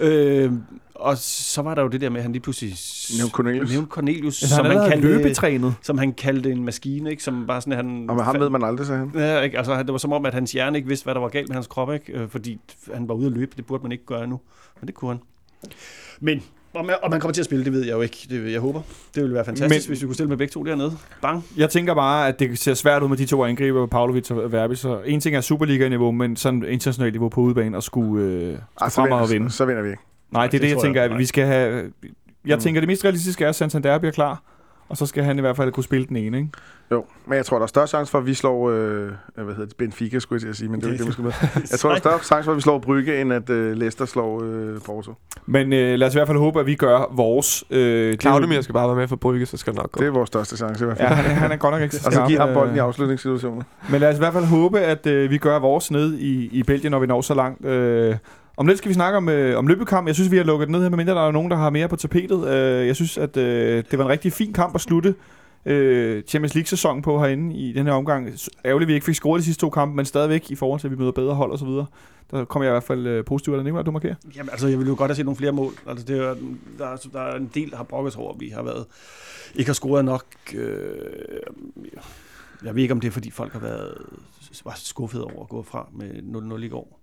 [0.00, 0.52] øh,
[0.94, 2.74] Og så var der jo det der med, at han lige pludselig...
[3.18, 3.70] Nævnte Cornelius.
[3.72, 5.74] Nævnte Cornelius, Altså, som, han han kaldte, løbetrænet.
[5.82, 7.22] som han kaldte en maskine, ikke?
[7.22, 8.06] Som bare sådan, at han...
[8.10, 9.10] Og med ham ved man aldrig, sagde han.
[9.14, 9.58] Ja, ikke?
[9.58, 11.54] Altså, det var som om, at hans hjerne ikke vidste, hvad der var galt med
[11.54, 12.12] hans krop, ikke?
[12.12, 12.58] Øh, fordi
[12.94, 13.52] han var ude at løbe.
[13.56, 14.40] Det burde man ikke gøre nu.
[14.80, 15.20] Men det kunne han.
[16.20, 16.42] Men,
[16.74, 18.26] og man, og man kommer til at spille, det ved jeg jo ikke.
[18.30, 18.80] Det, jeg håber.
[19.14, 20.96] Det ville være fantastisk, Men- hvis vi kunne stille med begge to dernede.
[21.22, 21.44] Bang.
[21.56, 24.74] Jeg tænker bare, at det ser svært ud med de to angriber, Pavlovic og Verbi.
[24.74, 28.40] Så en ting er Superliga-niveau, men sådan internationalt niveau på udebane og skulle, øh,
[28.76, 29.50] skulle så, fremad og vinde.
[29.50, 30.02] så, så vinder vi ikke.
[30.30, 31.92] Nej, det er det det, jeg jeg tænker, at vi skal have...
[32.46, 32.62] Jeg Mm.
[32.62, 34.42] tænker, det mest realistiske er, at Santander bliver klar.
[34.92, 36.50] Og så skal han i hvert fald kunne spille den ene, ikke?
[36.90, 39.64] Jo, men jeg tror, der er større chance for, at vi slår, øh, hvad hedder
[39.64, 41.32] det, Benfica, skulle jeg til at sige, men det er ikke det, man skal med.
[41.70, 44.04] Jeg tror, der er større chance for, at vi slår Brygge, end at øh, Leicester
[44.04, 45.14] slår øh, Porto.
[45.46, 47.64] Men øh, lad os i hvert fald håbe, at vi gør vores.
[47.70, 50.00] Øh, Claudemir skal bare være med for Brygge, så skal det nok gå.
[50.00, 51.08] Det er vores største chance i hvert fald.
[51.08, 53.62] Ja, han, er- godt nok ikke så Og så give ham øh, bolden i afslutningssituationer.
[53.90, 56.62] Men lad os i hvert fald håbe, at øh, vi gør vores ned i, i
[56.62, 57.66] Belgien, når vi når så langt.
[57.66, 58.16] Øh,
[58.56, 60.06] om lidt skal vi snakke om, øh, om løbekamp.
[60.06, 61.96] Jeg synes, vi har lukket ned her, medmindre der er nogen, der har mere på
[61.96, 62.48] tapetet.
[62.48, 65.14] Øh, jeg synes, at øh, det var en rigtig fin kamp at slutte
[65.66, 68.28] øh, Champions League-sæsonen på herinde i den her omgang.
[68.64, 70.86] Ærgerligt, at vi ikke fik scoret de sidste to kampe, men stadigvæk i forhold til,
[70.86, 71.86] at vi møder bedre hold og så videre.
[72.30, 73.64] Der kommer jeg i hvert fald øh, positivt af det.
[73.64, 74.14] Nicolaj, du markerer.
[74.36, 75.72] Jamen, altså, jeg ville jo godt have set nogle flere mål.
[75.86, 76.34] Altså, det er,
[76.78, 78.86] der, er, der er en del, der har brokket over, at vi har været,
[79.54, 80.24] ikke har scoret nok.
[80.54, 80.76] Øh,
[82.64, 83.94] jeg ved ikke, om det er, fordi folk har været
[84.64, 86.10] var skuffet over at gå fra med
[86.58, 87.01] 0-0 i går.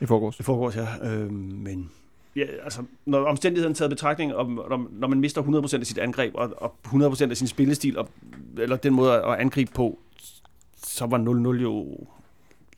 [0.00, 0.36] I forgårs.
[0.36, 1.14] Det foregår, ja.
[1.14, 1.90] Øh, men
[2.36, 5.98] ja, altså, når omstændigheden taget i betragtning, og når, når man mister 100% af sit
[5.98, 8.08] angreb, og, og 100% af sin spillestil, og,
[8.58, 9.98] eller den måde at angribe på,
[10.76, 11.18] så var
[11.58, 11.96] 0-0 jo,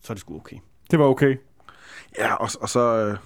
[0.03, 0.57] så er det sgu okay.
[0.91, 1.37] Det var okay.
[2.19, 2.81] Ja, og, og så...
[2.81, 3.17] Øh,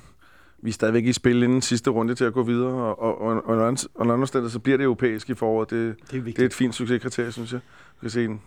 [0.59, 3.45] vi er stadigvæk i spil inden sidste runde til at gå videre, og, og, og,
[3.45, 5.71] og, og under andre steder, så bliver det europæisk i foråret.
[5.71, 6.37] Det, Det er vigtigt.
[6.37, 7.61] det er et fint succeskriterie, synes jeg.
[7.97, 8.41] Du kan se en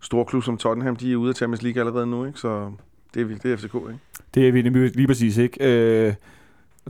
[0.00, 2.38] stor klub som Tottenham, de er ude af Champions League allerede nu, ikke?
[2.38, 2.72] så
[3.14, 3.74] det er, det er FCK.
[3.74, 3.98] Ikke?
[4.36, 5.64] Det er vi nemlig lige præcis ikke.
[5.64, 6.14] Øh,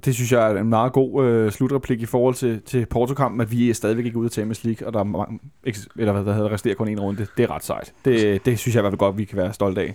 [0.04, 3.50] det synes jeg er en meget god øh, slutreplik i forhold til, til Porto-kampen, at
[3.50, 6.24] vi er stadigvæk ikke ude af Champions League, og der er mange, ikke, eller hvad
[6.24, 7.26] der hedder, resterer kun en runde.
[7.36, 7.92] Det er ret sejt.
[8.04, 9.94] Det, det synes jeg i hvert fald godt, vi kan være stolte af.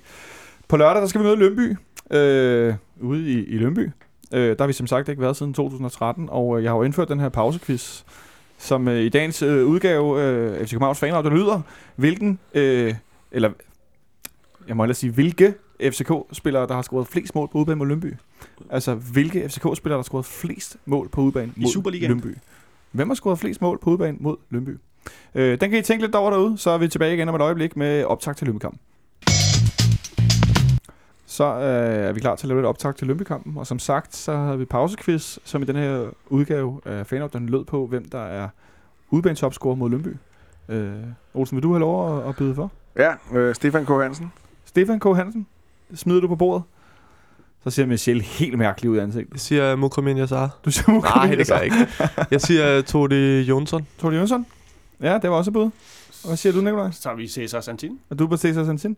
[0.67, 1.75] På lørdag, der skal vi møde Lønby,
[2.11, 3.89] øh, ude i, i Lønby.
[4.33, 6.83] Øh, der har vi som sagt ikke været siden 2013, og øh, jeg har jo
[6.83, 8.03] indført den her pausequiz,
[8.57, 11.61] som øh, i dagens øh, udgave øh, FC Københavns fanradio lyder,
[11.95, 12.95] hvilken, øh,
[13.31, 13.51] eller
[14.67, 15.53] jeg må ellers sige, hvilke
[15.83, 18.13] FCK-spillere, der har scoret flest mål på udebane mod Lønby?
[18.69, 22.11] Altså, hvilke FCK-spillere, der har scoret flest mål på udebane mod Superligaen?
[22.11, 22.37] Lønby?
[22.91, 24.77] Hvem har scoret flest mål på udebane mod Lønby?
[25.35, 27.41] Øh, den kan I tænke lidt over derude, så er vi tilbage igen om et
[27.41, 28.79] øjeblik med optag til Lønby-kampen.
[31.25, 34.15] Så øh, er vi klar til at lave lidt optag til Lønby-kampen, og som sagt,
[34.15, 38.09] så har vi pausequiz, som i den her udgave af Fanop, den lød på, hvem
[38.09, 38.49] der er
[39.09, 40.15] udebanetopscorer mod Lønby.
[40.69, 40.93] Øh,
[41.33, 42.71] Olsen, vil du have lov at, at byde for?
[42.97, 43.89] Ja, øh, Stefan K.
[43.89, 44.31] Hansen.
[44.65, 45.03] Stefan K.
[45.03, 45.47] Hansen,
[45.95, 46.63] smider du på bordet.
[47.63, 49.33] Så ser Michelle helt mærkelig ud i ansigtet.
[49.33, 50.49] Jeg siger Mukremin Yassar.
[50.65, 51.87] Du siger Nej, det gør jeg ikke.
[52.31, 53.87] Jeg siger Todi Jonsson.
[53.99, 54.45] Tore Jønsson.
[55.01, 55.69] Ja, det var også et bud.
[56.25, 56.91] Hvad siger du, Nikolaj?
[56.91, 57.99] Så tager vi Cesar Santin.
[58.09, 58.97] Og du er på Cesar Santin.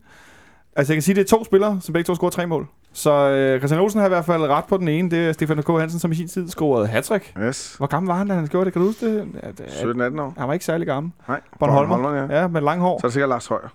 [0.76, 2.68] Altså, jeg kan sige, at det er to spillere, som begge to scorer tre mål.
[2.94, 5.12] Så øh, Christian Olsen har i hvert fald ret på den ene.
[5.12, 5.68] Det er Stefan K.
[5.68, 7.34] Hansen, som i sin tid scorede hattrick.
[7.39, 7.76] Yes.
[7.78, 8.74] Hvor gammel var han, da han gjorde det?
[8.74, 9.28] Kan du huske det?
[9.39, 10.34] At, at, 17-18 år.
[10.38, 11.12] han var ikke særlig gammel.
[11.28, 11.41] Nej.
[11.60, 11.96] Bornholmer.
[11.96, 12.41] Bornholmer, ja.
[12.41, 13.00] Ja, med lang hår.
[13.00, 13.74] Så er det sikkert Lars Højer,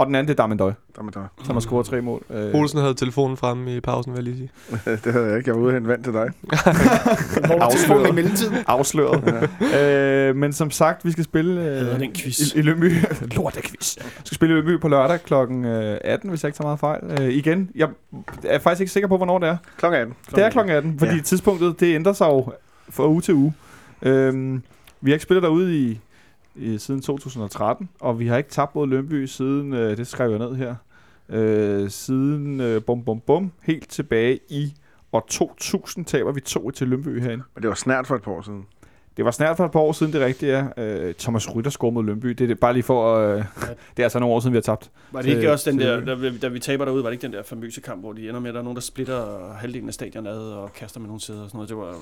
[0.00, 0.72] Og den anden, det er Damendøj,
[1.14, 1.26] dig.
[1.44, 2.22] som har scoret tre mål.
[2.30, 4.50] Øh, Olsen havde telefonen fremme i pausen, vil jeg lige sige.
[5.04, 5.48] det havde jeg ikke.
[5.50, 6.30] Jeg var ude og hente vand til dig.
[7.60, 8.08] Afsløret.
[8.08, 8.56] i mellemtiden.
[8.66, 9.48] afsløret.
[10.30, 12.54] øh, men som sagt, vi skal spille øh, den quiz.
[12.54, 12.92] i, i Lønby.
[13.36, 13.96] Lortequiz.
[13.96, 15.34] Vi skal spille i Lønby på lørdag kl.
[15.34, 17.20] 18, hvis jeg ikke tager meget fejl.
[17.20, 17.88] Øh, igen, jeg
[18.44, 19.56] er faktisk ikke sikker på, hvornår det er.
[19.78, 20.14] Klokken 18.
[20.30, 20.58] Det er kl.
[20.58, 21.20] 18, fordi Ja.
[21.22, 22.52] tidspunktet det ændrer sig jo
[22.90, 23.54] fra uge til uge.
[24.02, 24.62] Øhm,
[25.00, 26.00] vi har ikke spillet derude i,
[26.54, 30.38] i siden 2013, og vi har ikke tabt mod Lønby siden, øh, det skrev jeg
[30.38, 30.74] ned her,
[31.28, 34.74] øh, siden øh, bum bum bum, helt tilbage i
[35.12, 37.44] år 2000 taber vi to til Lønby herinde.
[37.54, 38.66] Men det var snart for et par år siden.
[39.20, 40.68] Det var snart for et par år siden, det rigtige er.
[40.76, 42.28] Øh, Thomas Rytter scorede mod Lønby.
[42.28, 43.36] Det er det, bare lige for, øh,
[43.96, 44.90] det er altså nogle år siden, vi har tabt.
[45.12, 47.10] Var det ikke til- også den til der, da vi, da vi taber derude, var
[47.10, 48.82] det ikke den der famøse kamp, hvor de ender med, at der er nogen, der
[48.82, 51.68] splitter halvdelen af stadion ad og kaster med nogle sæder og sådan noget.
[51.68, 51.94] Det var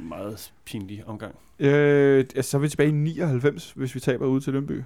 [0.00, 1.34] en meget pinlig omgang.
[1.58, 4.82] Øh, altså, så er vi tilbage i 99, hvis vi taber ud til Lønby.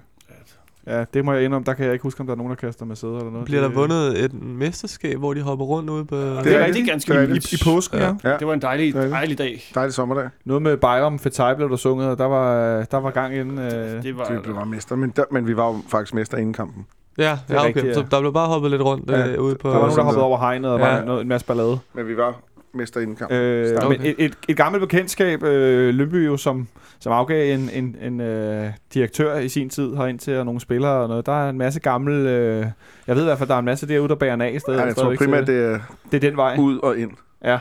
[0.89, 1.65] Ja, det må jeg indrømme.
[1.65, 3.45] Der kan jeg ikke huske, om der er nogen, der kaster med sæder eller noget.
[3.45, 6.15] Bliver der Det- vundet et mesterskab, hvor de hopper rundt ude på...
[6.15, 6.87] Det er Det er rigtigt.
[6.89, 7.37] ganske Det er I.
[7.37, 8.15] I påsken, ja.
[8.23, 8.37] Ja.
[8.37, 9.11] Det var en dejlig, Det det.
[9.11, 9.61] dejlig dag.
[9.75, 10.29] Dejlig sommerdag.
[10.45, 13.57] Noget med Bayram Fetai blev der sunget, og der var, der var gang inden.
[13.59, 14.95] Øh, Det var, vi blev bare mester.
[14.95, 16.85] Men, der, men vi var jo faktisk mester inden kampen.
[17.17, 17.67] Ja, er ja okay.
[17.67, 17.93] rigtigt, ja.
[17.93, 19.27] Så der blev bare hoppet lidt rundt Ja.
[19.27, 19.67] øh, ude på...
[19.69, 20.95] der var nogen, der hoppede over hegnet, og Ja.
[20.97, 21.79] var noget, en masse ballade.
[21.93, 22.35] Men vi var
[22.73, 23.37] mester inden kampen.
[23.37, 26.67] Øh, men et, et, et gammelt bekendtskab, øh, Lønby jo, som,
[26.99, 31.01] som afgav en, en, en øh, direktør i sin tid herind til, og nogle spillere
[31.01, 31.25] og noget.
[31.25, 32.29] Der er en masse gamle...
[32.29, 32.65] Øh,
[33.07, 34.59] jeg ved i hvert fald, der er en masse derude, der bærer en af i
[34.59, 34.79] stedet.
[34.79, 35.79] Ja, jeg tror primært, det er
[36.11, 36.55] det er den vej.
[36.59, 37.11] ud og ind.
[37.43, 37.59] Ja,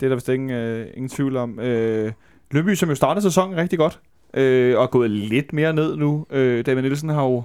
[0.00, 1.60] det er der vist ingen, øh, ingen tvivl om.
[1.60, 2.12] Øh,
[2.50, 4.00] Lønby, som jo startede sæsonen rigtig godt,
[4.34, 6.26] øh, og er gået lidt mere ned nu.
[6.30, 7.42] Øh, David Nielsen har jo,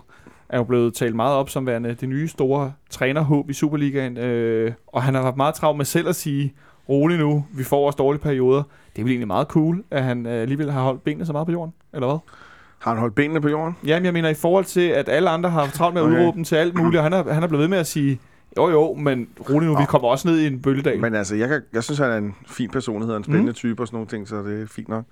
[0.50, 4.72] er jo blevet talt meget op som værende det nye store trænerhåb i Superligaen, øh,
[4.88, 6.54] og han har haft meget travlt med selv at sige,
[6.90, 8.64] rolig nu, vi får også dårlige perioder.
[8.96, 11.46] Det er vel egentlig meget cool, at han øh, alligevel har holdt benene så meget
[11.46, 12.18] på jorden, eller hvad?
[12.80, 13.76] Har han holdt benene på jorden?
[13.86, 16.20] Jamen, jeg mener i forhold til, at alle andre har travlt med at Okay.
[16.20, 18.20] udråbe til alt muligt, og han er, han er blevet ved med at sige,
[18.58, 19.86] jo jo, men rolig nu, vi Nå.
[19.86, 21.00] kommer også ned i en bølgedal.
[21.00, 23.54] Men altså, jeg, kan, jeg synes, han er en fin personlighed, en spændende mm.
[23.54, 25.04] type og sådan nogle ting, så det er fint nok.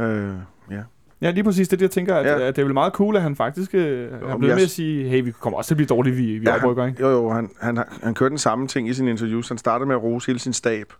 [0.00, 0.32] Øh,
[0.70, 0.80] ja.
[1.22, 2.46] Ja, lige præcis det, er jeg tænker, at, ja.
[2.46, 4.70] At det er vel meget cool, at han faktisk øh, men blevet jeg med at
[4.70, 7.02] sige, hey, vi kommer også til at blive dårlige, vi, vi ja, oprykker, ikke?
[7.02, 9.48] jo, jo, han, han, han kørte den samme ting i sine interviews.
[9.48, 10.92] Han startede med at rose hele sin stab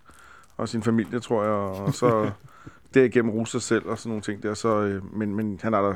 [0.59, 2.31] og sin familie, tror jeg, og så
[2.95, 4.55] derigennem rose sig selv og sådan nogle ting der.
[4.55, 5.95] Så, øh, men, men han er der,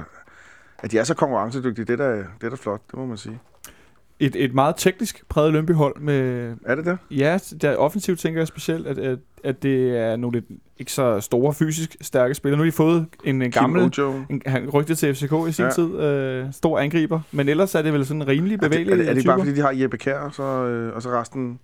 [0.79, 3.17] at de er så konkurrencedygtige, det er da, det er da flot, det må man
[3.17, 3.39] sige.
[4.21, 6.99] Et, et meget teknisk præget Lønby-hold med, Er det det?
[7.11, 11.21] ja, der offensivt tænker jeg specielt, at, at, at det er nogle lidt ikke så
[11.21, 12.57] store fysisk stærke spillere.
[12.57, 14.13] Nu har de fået en, en gammel, Ojo.
[14.31, 15.71] en, han rygte til FCK i sin ja.
[15.71, 19.09] Tid, øh, stor angriber, men ellers er det vel sådan rimelig Er det, er, det,
[19.09, 21.59] er det bare, fordi de har Jeppe Kær, og så, øh, og så resten...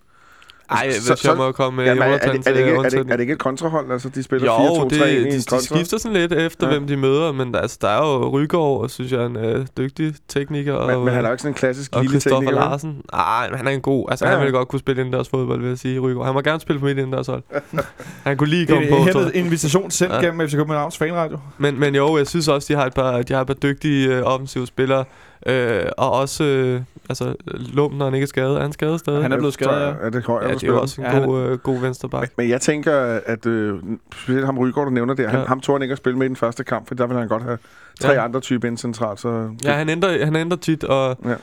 [0.70, 2.70] Ej, Så- hvis så- jeg må komme med Jamen, er, er, det, er, det ikke,
[2.72, 3.92] er, det, er det ikke et kontrahold?
[3.92, 5.74] Altså, de spiller Jo, 4-2-3 det, ind i en de, de kontra?
[5.76, 6.72] skifter sådan lidt efter, Ja.
[6.72, 9.66] hvem de møder, men der, altså, der er jo Rygaard, synes jeg, er en øh,
[9.76, 10.86] dygtig tekniker.
[10.86, 12.44] Men, og, men han er jo ikke sådan en klassisk og lille tekniker.
[12.46, 12.54] vel?
[12.54, 13.00] Larsen.
[13.12, 14.06] Nej, han er en god.
[14.10, 16.24] Altså, Ja, han ville godt kunne spille indendørs fodbold, vil jeg sige, Rygaard.
[16.24, 17.42] Han må gerne spille på mit indendørs hold.
[18.24, 18.96] han kunne lige komme Det på.
[18.96, 19.44] er hentet jeg.
[19.44, 20.14] invitation sendt.
[20.14, 20.20] Ja.
[20.20, 21.38] gennem FC Københavns fanradio.
[21.58, 24.08] Men, men jo, jeg synes også, de har et par, de har et par dygtige
[24.14, 25.04] øh, offensive spillere.
[25.46, 28.56] Øh, og også, øh, altså, Lum, når han ikke er skadet.
[28.56, 29.22] Er han skadet stadig?
[29.22, 29.94] Han er blevet skadet, ja.
[30.06, 32.32] Er det højere, ja, ja, det er jo også en Ja, god, øh, god venstreback.
[32.36, 33.78] Men jeg tænker, at øh,
[34.12, 35.44] specielt ham Rygaard, du nævner der, han, Ja.
[35.46, 37.28] ham tog han ikke at spille med i den første kamp, for der ville han
[37.28, 37.58] godt have
[38.00, 38.24] tre Ja.
[38.24, 39.20] andre typer ind centralt.
[39.20, 41.30] Så Ja, han ændrer, han ændrer tit, og, Ja.
[41.30, 41.36] ja.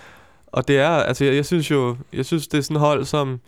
[0.48, 3.06] og det er, altså jeg, jeg synes jo, jeg synes det er sådan et hold,
[3.06, 3.40] som,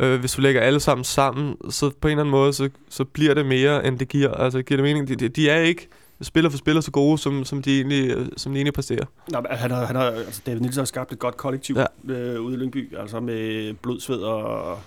[0.00, 3.04] øh, hvis du lægger alle sammen sammen, så på en eller anden måde, så, så
[3.04, 4.30] bliver det mere, end det giver.
[4.34, 5.88] Altså giver det mening, de, de, de er ikke
[6.22, 9.04] spiller for spiller så gode, som, som, de, egentlig, øh, som de egentlig præsterer.
[9.32, 11.76] Nå, men han har, han har, altså David Nielsen har skabt et godt kollektiv
[12.08, 12.12] ja.
[12.14, 14.78] øh, ude i Lyngby, altså med blod, sved og...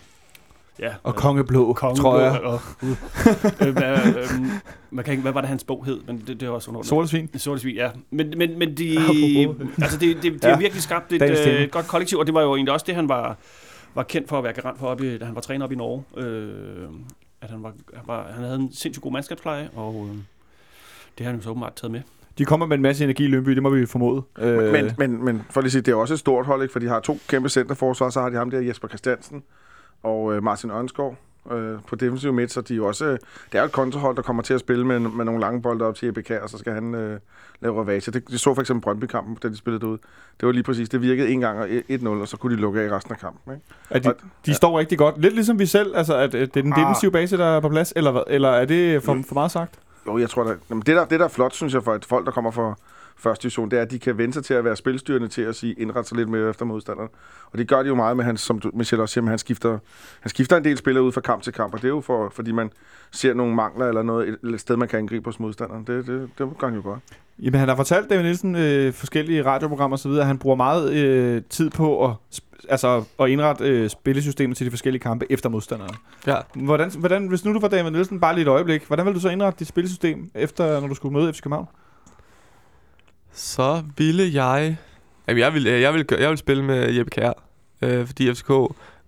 [0.79, 2.41] Ja, Og kongeblå, tror jeg.
[2.41, 2.59] Og,
[3.67, 4.29] øh, hvad, øh,
[4.91, 5.99] man kan ikke, hvad var det, hans bog hed?
[6.07, 6.89] Men det, det er også underordnet.
[6.89, 7.29] Sorte svin.
[7.39, 7.89] Sorte svin, ja.
[8.11, 8.97] Men, men, men de,
[9.81, 10.53] altså det, det, de Ja.
[10.53, 12.95] har virkelig skabt et, øh, et godt kollektiv, og det var jo egentlig også det,
[12.95, 13.37] han var,
[13.95, 15.75] var kendt for at være garant for, op i, da han var træner op i
[15.75, 16.03] Norge.
[16.17, 16.89] Øh,
[17.41, 20.17] at han, var, han, var, han havde en sindssygt god mandskabspleje, og øh,
[21.21, 22.01] det har han jo så åbenbart taget med.
[22.37, 24.23] De kommer med en masse energi i Lønby, det må vi formode.
[24.39, 26.71] Øh, Men, men, men for lige at sige, det er også et stort hold, ikke?
[26.71, 29.43] for de har to kæmpe centerforsvar, så har de ham der Jesper Christiansen
[30.03, 31.17] og øh, Martin Ørnskov
[31.51, 33.19] øh, på defensiv midt, så de er jo også, øh, det
[33.53, 35.95] er jo et kontrahold, der kommer til at spille med, med nogle lange bolde op
[35.95, 37.19] til EBK, og så skal han øh,
[37.61, 38.11] lave ravage.
[38.11, 39.97] Det, de så for eksempel Brøndby-kampen, da de spillede ud.
[40.39, 42.81] Det var lige præcis, det virkede en gang og 1-0, og så kunne de lukke
[42.81, 43.53] af resten af kampen.
[43.53, 43.65] Ikke?
[43.89, 44.15] at de, og-
[44.45, 45.21] de står rigtig godt.
[45.21, 46.79] Lidt ligesom vi selv, altså at, at det er den Ah.
[46.79, 49.79] defensive base, der er på plads, eller, eller er det for, for meget sagt?
[50.07, 52.05] Jo, jeg tror, der, jamen, det, der, det der er flot, synes jeg, for et
[52.05, 52.75] folk, der kommer fra
[53.21, 55.55] første division, det er, at de kan vende sig til at være spilstyrende til at
[55.55, 57.09] sige, indrette sig lidt mere efter modstanderen.
[57.51, 59.79] Og det gør de jo meget med, hans, som du, Michel også siger, han skifter,
[60.19, 62.29] han skifter en del spillere ud fra kamp til kamp, og det er jo for,
[62.29, 62.71] fordi man
[63.11, 65.83] ser nogle mangler eller noget, et, et sted, man kan angribe hos modstanderen.
[65.87, 66.99] Det, det, det gør han jo godt.
[67.39, 71.41] Jamen, han har fortalt David Nielsen øh, forskellige radioprogrammer osv., at han bruger meget øh,
[71.49, 72.13] tid på at,
[72.69, 75.95] altså, at indrette øh, spillesystemet til de forskellige kampe efter modstanderen.
[76.27, 76.35] Ja.
[76.55, 79.19] Hvordan, hvordan, hvis nu du var David Nielsen bare lige et øjeblik, hvordan vil du
[79.19, 81.67] så indrette dit spillesystem, efter når du skulle møde FC København?
[83.33, 84.77] Så ville jeg...
[85.27, 87.33] Jamen, jeg vil, jeg vil, jeg vil spille med Jeppe Kjær,
[87.81, 88.51] øh, fordi FCK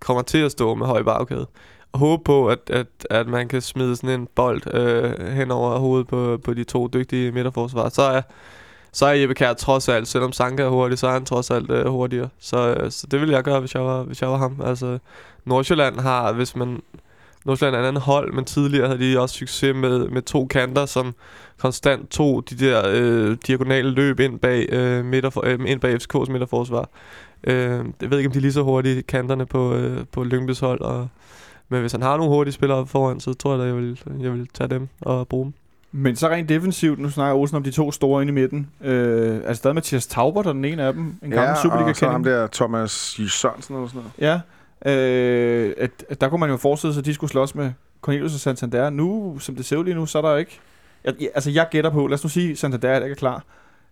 [0.00, 1.46] kommer til at stå med høj bagkæde.
[1.92, 5.78] Og håbe på, at, at, at man kan smide sådan en bold øh, hen over
[5.78, 7.88] hovedet på, på de to dygtige midterforsvar.
[7.88, 8.22] Så er,
[8.92, 11.70] så er Jeppe Kjær trods alt, selvom Sanka er hurtig, så er han trods alt
[11.70, 12.28] øh, hurtigere.
[12.38, 14.60] Så, øh, så det ville jeg gøre, hvis jeg var, hvis jeg var ham.
[14.64, 14.98] Altså,
[15.44, 16.82] Nordsjælland har, hvis man...
[17.44, 20.86] Nordsjælland er et andet hold, men tidligere havde de også succes med, med to kanter,
[20.86, 21.14] som
[21.58, 26.32] konstant tog de der øh, diagonale løb ind bag, øh, midterfor, øh, ind bag FCK's
[26.32, 26.88] midterforsvar.
[27.44, 30.60] Øh, jeg ved ikke, om de er lige så hurtige kanterne på, øh, på Lyngbys
[30.60, 31.08] hold, og,
[31.68, 34.00] men hvis han har nogle hurtige spillere op foran, så tror jeg, at jeg vil,
[34.20, 35.52] jeg vil tage dem og bruge dem.
[35.96, 38.68] Men så rent defensivt, nu snakker Olsen om de to store inde i midten.
[38.80, 41.02] Øh, er det stadig Mathias Tauber, der er den ene af dem?
[41.02, 42.24] En gammel ja, og så ham Superliga-kending?
[42.24, 42.90] der Thomas.
[43.28, 44.12] Sørensen eller sådan noget.
[44.18, 44.40] Ja,
[44.84, 48.34] øh, at, at der kunne man jo forestille sig, at de skulle slås med Cornelius
[48.34, 48.90] og Santander.
[48.90, 50.60] Nu, som det ser ud lige nu, så er der ikke...
[51.04, 53.44] Jeg, altså, jeg gætter på, lad os nu sige, Santander er ikke er klar.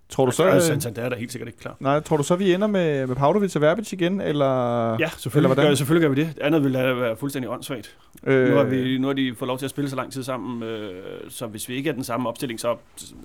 [0.09, 1.77] Tror du så, Så, øh, Santander er da helt sikkert ikke klar.
[1.81, 4.91] nej, tror du så, vi ender med, med Pavlovic og Verbic igen, eller...
[5.01, 5.71] Ja, selvfølgelig, hvordan?
[5.71, 6.39] gør, selvfølgelig gør vi det.
[6.41, 7.97] Andet ville da være fuldstændig åndssvagt.
[8.27, 10.23] Øh, Nu har, vi, nu har de fået lov til at spille så lang tid
[10.23, 12.77] sammen, øh, så hvis vi ikke er den samme opstilling, så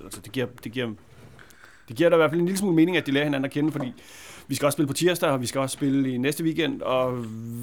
[0.04, 0.88] altså, det giver, det giver,
[1.88, 3.50] det giver da i hvert fald en lille smule mening, at de lærer hinanden at
[3.50, 3.92] kende, fordi
[4.48, 7.12] vi skal også spille på tirsdag, og vi skal også spille i næste weekend, og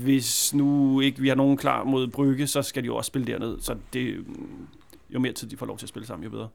[0.03, 3.27] hvis nu ikke vi har nogen klar mod Brygge, så skal de jo også spille
[3.27, 4.67] derned, så det, mm,
[5.09, 6.47] jo mere tid de får lov til at spille sammen, jo bedre.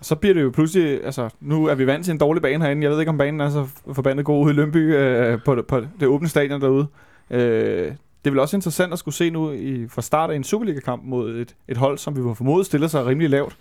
[0.00, 1.04] Så bliver det jo pludselig...
[1.04, 2.82] Altså, nu er vi vant til en dårlig bane herinde.
[2.82, 5.80] Jeg ved ikke, om banen er så forbandet god ude i Lønby øh, på, på
[6.00, 6.86] det åbne stadion derude.
[7.30, 7.92] Øh,
[8.24, 11.02] det er vel også interessant at skulle se nu i, fra start af en Superliga-kamp
[11.04, 13.56] mod et, et hold, som vi var formodet stiller sig rimelig lavt.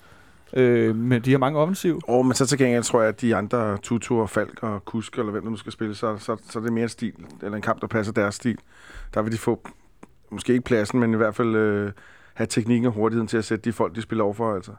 [0.54, 2.02] Øh, med de her mange offensiv.
[2.08, 5.18] Og men så til gengæld tror jeg, at de andre Tutu og Falk og Kusk,
[5.18, 7.56] eller hvem der nu skal spille, så, så, så er det mere en stil, eller
[7.56, 8.58] en kamp, der passer deres stil.
[9.14, 9.68] Der vil de få,
[10.32, 11.92] måske ikke pladsen, men i hvert fald øh,
[12.34, 14.56] have teknikken og hurtigheden til at sætte de folk, de spiller overfor.
[14.56, 14.72] Altså.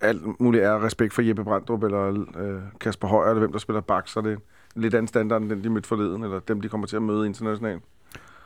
[0.00, 3.80] Alt muligt er respekt for Jeppe Brandrup eller øh, Kasper Højer, eller hvem der spiller
[3.80, 4.38] bak, så er det
[4.76, 7.02] en lidt anden standard, end den de mødte forleden, eller dem, de kommer til at
[7.02, 7.82] møde internationalt.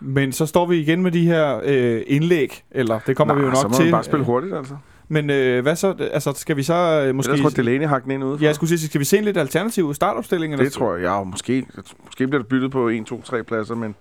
[0.00, 3.46] Men så står vi igen med de her øh, indlæg, eller det kommer Nej, vi
[3.46, 3.84] jo nok så må til.
[3.84, 4.76] man bare spille hurtigt, altså.
[5.12, 5.94] Men øh, hvad så?
[6.12, 7.32] Altså, skal vi så øh, Måske...
[7.32, 8.38] Jeg tror, Delaney hakke den ind ude.
[8.40, 10.58] Ja, jeg skulle sige, skal vi se en lidt alternativ startopstilling?
[10.58, 11.66] Det tror jeg, ja, måske,
[12.04, 13.94] måske bliver det byttet på 1, 2, 3 pladser, men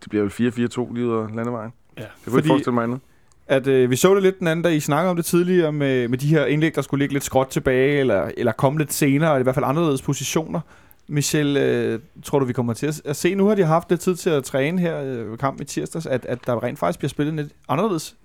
[0.00, 0.30] det bliver vel
[0.90, 1.72] 4-4-2 lige ud af landevejen.
[1.98, 2.02] Ja.
[2.02, 3.00] Det kunne Fordi- ikke forestille mig andet.
[3.46, 6.08] at øh, vi så det lidt den anden, da I snakkede om det tidligere, med,
[6.08, 9.30] med de her indlæg, der skulle ligge lidt skråt tilbage, eller, eller komme lidt senere,
[9.30, 10.60] eller i hvert fald anderledes positioner.
[11.08, 14.16] Michel, øh, tror du, vi kommer til at, se, nu har de haft lidt tid
[14.16, 17.32] til at træne her øh, kampen i tirsdags, at, at der rent faktisk bliver spillet
[17.32, 18.16] en lidt anderledes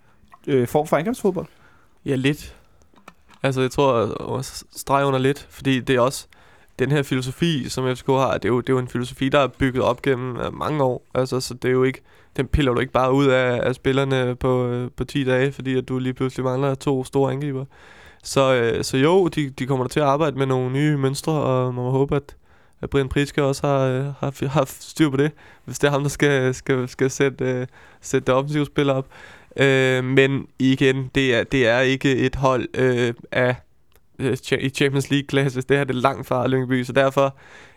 [0.47, 1.45] øh, form for angrebsfodbold?
[2.05, 2.55] Ja, lidt.
[3.43, 3.93] Altså, jeg tror,
[4.37, 6.27] at streg under lidt, fordi det er også
[6.79, 9.39] den her filosofi, som FCK har, det er jo, det er jo en filosofi, der
[9.39, 11.05] er bygget op gennem øh, mange år.
[11.13, 12.01] Altså, så det er jo ikke,
[12.37, 15.77] den piller du ikke bare ud af, af spillerne på, øh, på 10 dage, fordi
[15.77, 17.65] at du lige pludselig mangler to store angriber.
[18.23, 21.73] Så, øh, så jo, de, de kommer til at arbejde med nogle nye mønstre, og
[21.73, 22.35] man må håbe, at,
[22.81, 25.31] at Brian Priske også har, øh, har, har styr på det,
[25.65, 27.67] hvis det er ham, der skal, skal, skal sætte, øh,
[28.01, 29.07] sætte det offensive spil op.
[29.59, 33.55] Øh, men igen, det er, det er ikke et hold øh, af
[34.19, 35.61] øh, i Champions League-klasse.
[35.61, 37.35] Det her det er langt fra Lyngby, så derfor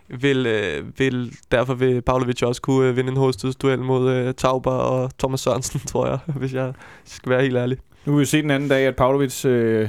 [0.08, 4.70] vil, øh, vil, derfor vil Pavlovic også kunne øh, vinde en hovedstødsduel mod øh, Tauber
[4.70, 6.72] og Thomas Sørensen, tror jeg, hvis jeg
[7.04, 7.78] skal være helt ærlig.
[8.04, 9.88] Nu vil vi se den anden dag, at Pavlovic, øh,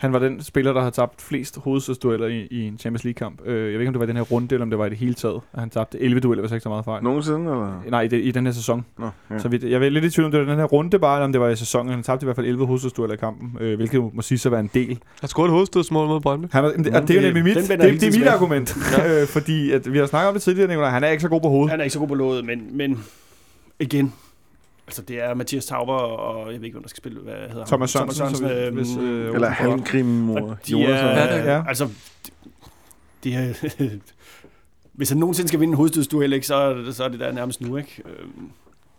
[0.00, 3.46] han var den spiller, der har tabt flest hovedstødsdueller i, i en Champions League-kamp.
[3.46, 4.86] Øh, jeg ved ikke, om det var i den her runde, eller om det var
[4.86, 5.40] i det hele taget.
[5.52, 7.04] at Han tabte 11 dueller, hvis jeg ikke så meget fejl.
[7.04, 7.82] Nogensinde, eller?
[7.90, 8.84] Nej, i, det, i den her sæson.
[8.98, 9.34] Nå, ja.
[9.34, 9.38] Ja.
[9.38, 11.24] Så vi, jeg var lidt i tvivl om, det var den her runde bare, eller
[11.24, 11.92] om det var i sæsonen.
[11.92, 14.60] Han tabte i hvert fald 11 hovedstødsdueller i kampen, øh, hvilket må sige så være
[14.60, 14.98] en del.
[15.20, 16.46] Han scorede et hovedstødsmål mod Brøndby.
[16.52, 18.76] Han var, mm, og det er jo nemlig mit, det, det, det er mit argument.
[19.06, 20.90] øh, fordi at vi har snakket om det tidligere, Nicolaj.
[20.90, 21.70] Han er ikke så god på hovedet.
[21.70, 23.04] Han er ikke så god på låget, men, men
[23.80, 24.12] igen,
[24.90, 27.64] altså det er Mathias Tauber og jeg ved ikke, hvem der skal spille, hvad hedder
[27.66, 27.90] Thomas?
[27.90, 31.88] Sørensen, vi- øhm, hvis, øh, Eller Og Halmgrim og de er, Ja, altså,
[33.24, 33.52] de er,
[34.92, 37.32] hvis han nogensinde skal vinde en hovedstødsduel, ikke, så, er det- så er det der
[37.32, 38.02] nærmest nu, ikke?
[38.06, 38.50] Øhm,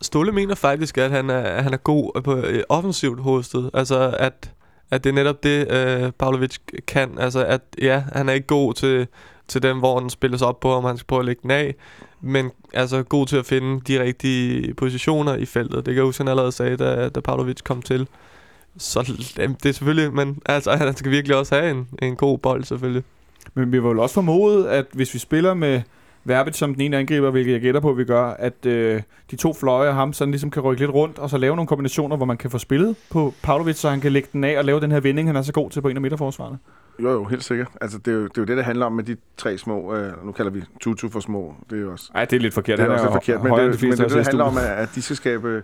[0.02, 3.70] Ståle mener faktisk, at han er, han er god på øh, offensivt hovedsted.
[3.74, 4.52] Altså, at,
[4.92, 7.18] at det er netop det, øh, Pavlovic kan.
[7.20, 9.08] Altså, at ja, han er ikke god til,
[9.48, 11.76] til dem, hvor den spilles op på, om han skal prøve at lægge den af.
[12.22, 15.76] Men altså god til at finde de rigtige positioner i feltet.
[15.76, 18.08] Det kan jeg huske, han allerede sagde, da, da Pavlovic kom til.
[18.78, 19.02] Så
[19.38, 23.04] det er selvfølgelig, men altså, han skal virkelig også have en, en god bold, selvfølgelig.
[23.54, 25.82] Men vi vil vel også formode, at hvis vi spiller med
[26.24, 29.02] Verbit som den ene angriber, hvilket jeg gætter på, at vi gør, at øh,
[29.32, 31.68] de to fløje og ham sådan ligesom kan rykke lidt rundt, og så lave nogle
[31.68, 34.66] kombinationer, hvor man kan få spillet på Pavlovic, så han kan lægge den af og
[34.66, 36.58] lave den her vending, han er så god til på en af midterforsvarene.
[37.00, 37.68] Jo, jo, helt sikkert.
[37.82, 39.96] Altså, det er jo det, er jo det, det handler om med de tre små.
[39.96, 41.56] Øh, nu kalder vi Tutu for små.
[41.70, 42.78] Det er jo også Nej, det er lidt forkert.
[42.78, 44.44] det er Han også lidt forkert, men det, men det, af det os i handler
[44.44, 45.64] om, at, de skal skabe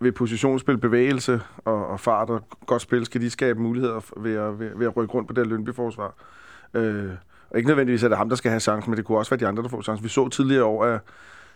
[0.00, 4.58] ved positionsspil, bevægelse og, og fart og godt spil, skal de skabe muligheder ved at,
[4.60, 6.14] ved, ved at rykke rundt på det her Lyngby-forsvar.
[6.74, 7.10] Øh,
[7.50, 9.40] og ikke nødvendigvis, er det ham, der skal have chancen, men det kunne også være
[9.40, 10.04] de andre, der får chancen.
[10.04, 11.00] Vi så tidligere år, at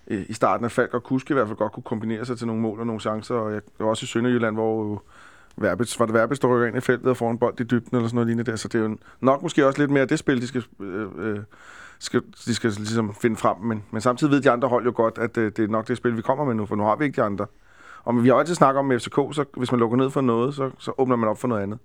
[0.08, 2.46] øh, i starten af Falk og Kuske i hvert fald godt kunne kombinere sig til
[2.46, 5.00] nogle mål og nogle chancer, og jeg, også i Sønderjylland, hvor øh, jo
[5.56, 7.96] Verbits, var det Verbits, der rykker ind i feltet og får en bold i dybden
[7.96, 10.18] eller sådan noget lignende der, så det er jo nok måske også lidt mere det
[10.18, 11.38] spil, de skal, øh, øh,
[11.98, 15.18] skal, de skal ligesom finde frem, men, men samtidig ved de andre hold jo godt,
[15.18, 17.04] at øh, det er nok det spil, vi kommer med nu, for nu har vi
[17.04, 17.46] ikke de andre.
[18.04, 20.20] Og vi har jo altid snakket om med FCK, så hvis man lukker ned for
[20.20, 21.78] noget, så, så åbner man op for noget andet.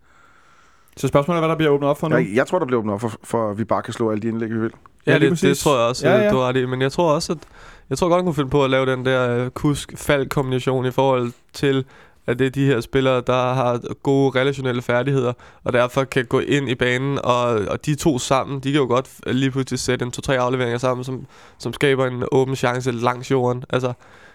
[0.97, 2.15] Så spørgsmålet er, hvad der bliver åbnet op for nu.
[2.15, 4.21] Jeg, jeg tror, der bliver åbnet op for, for, at vi bare kan slå alle
[4.21, 4.71] de indlæg, vi vil.
[5.07, 6.31] Ja, Ja, det, det tror jeg også, Ja, ja, ja.
[6.31, 6.65] du har ret i.
[6.65, 7.37] Men jeg tror også, at
[7.89, 11.31] jeg tror godt, han kunne finde på at lave den der øh, kusk-fald-kombination i forhold
[11.53, 11.85] til,
[12.27, 15.33] at det er de her spillere, der har gode relationelle færdigheder,
[15.63, 18.87] og derfor kan gå ind i banen, og, og de to sammen, de kan jo
[18.87, 21.25] godt lige pludselig sætte en to-tre afleveringer sammen, som,
[21.57, 23.63] som skaber en åben chance langs jorden.
[23.69, 23.93] Altså,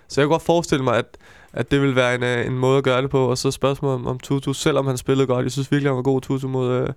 [0.08, 1.18] så jeg kan godt forestille mig, at,
[1.52, 3.94] at det vil være en, øh, en måde at gøre det på, og så spørgsmålet
[3.94, 6.72] om, om Tutu, selvom han spillede godt, jeg synes virkelig, han var god Tutu mod,
[6.72, 6.88] øh,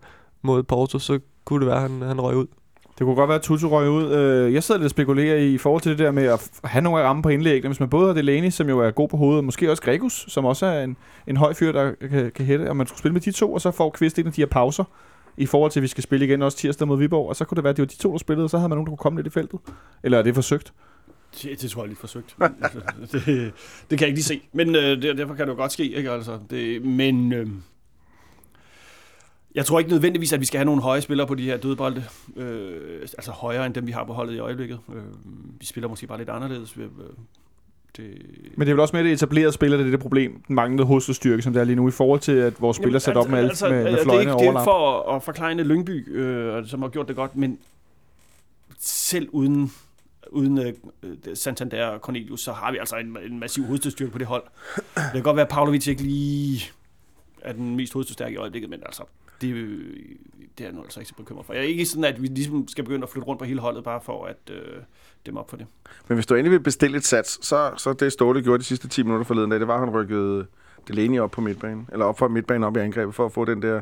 [0.41, 2.47] mod Porto, så kunne det være, at han, han røg ud.
[2.97, 4.12] Det kunne godt være, at Tutu røg ud.
[4.12, 6.82] Øh, jeg sidder lidt og spekulerer i, i forhold til det der med at have
[6.82, 7.66] nogle ramme på indlæg.
[7.66, 10.26] Hvis man både har Delaney, som jo er god på hovedet, og måske også Gregus,
[10.28, 10.97] som også er en,
[11.28, 12.70] en høj fyr, der kan, kan hætte.
[12.70, 14.47] Og man skulle spille med de to, og så får Kvist en af de her
[14.47, 14.84] pauser
[15.38, 17.30] i forhold til, at vi skal spille igen også tirsdag mod Viborg.
[17.30, 18.70] Og så kunne det være, at det var de to, der spillede, og så havde
[18.70, 19.60] man nogen, der kunne komme lidt i feltet.
[20.03, 20.74] Eller er det forsøgt?
[21.43, 22.35] Det, det tror jeg er lidt forsøgt.
[23.11, 23.25] det,
[23.89, 24.41] det kan jeg ikke lige se.
[24.53, 26.11] Men øh, det, derfor kan det jo godt ske, ikke?
[26.11, 27.47] Altså, det, men øh,
[29.55, 32.03] jeg tror ikke nødvendigvis, at vi skal have nogle høje spillere på de her dødbolde.
[32.35, 34.79] Øh, altså højere end dem, vi har på holdet i øjeblikket.
[34.95, 35.03] Øh,
[35.59, 36.77] vi spiller måske bare lidt anderledes.
[36.77, 36.83] Øh,
[37.97, 38.05] det,
[38.55, 40.41] Men det er vel også med det etablerede spiller, det er det problem.
[40.47, 43.17] Den manglende hovedstyrke, som det er lige nu, i forhold til, at vores spillere sat
[43.17, 44.63] op med, altså, med, med det fløjene og det er ikke overlap.
[44.63, 47.59] for at, at forklejne Lyngby, øh, som har gjort det godt, men
[48.79, 49.71] selv uden
[50.32, 54.28] uden øh, Santander og Cornelius, så har vi altså en, en massiv hovedstødstyrke på det
[54.28, 54.43] hold.
[54.95, 56.71] Det kan godt være, at Pavlovic ikke lige
[57.41, 59.03] er den mest hovedstødstærke i øjeblikket, men altså,
[59.41, 59.95] det, øh,
[60.57, 61.53] det er jeg nu altså ikke så bekymret for.
[61.53, 63.84] Jeg er ikke sådan, at vi ligesom skal begynde at flytte rundt på hele holdet,
[63.84, 64.82] bare for at øh,
[65.25, 65.65] dem op for det.
[66.07, 68.88] Men hvis du endelig vil bestille et sats, så, så det Ståle gjorde de sidste
[68.88, 70.45] 10 minutter forleden dag, det var, at han rykkede
[70.88, 73.61] Delaney op på midtbanen, eller op fra midtbanen op i angrebet, for at få den
[73.61, 73.82] der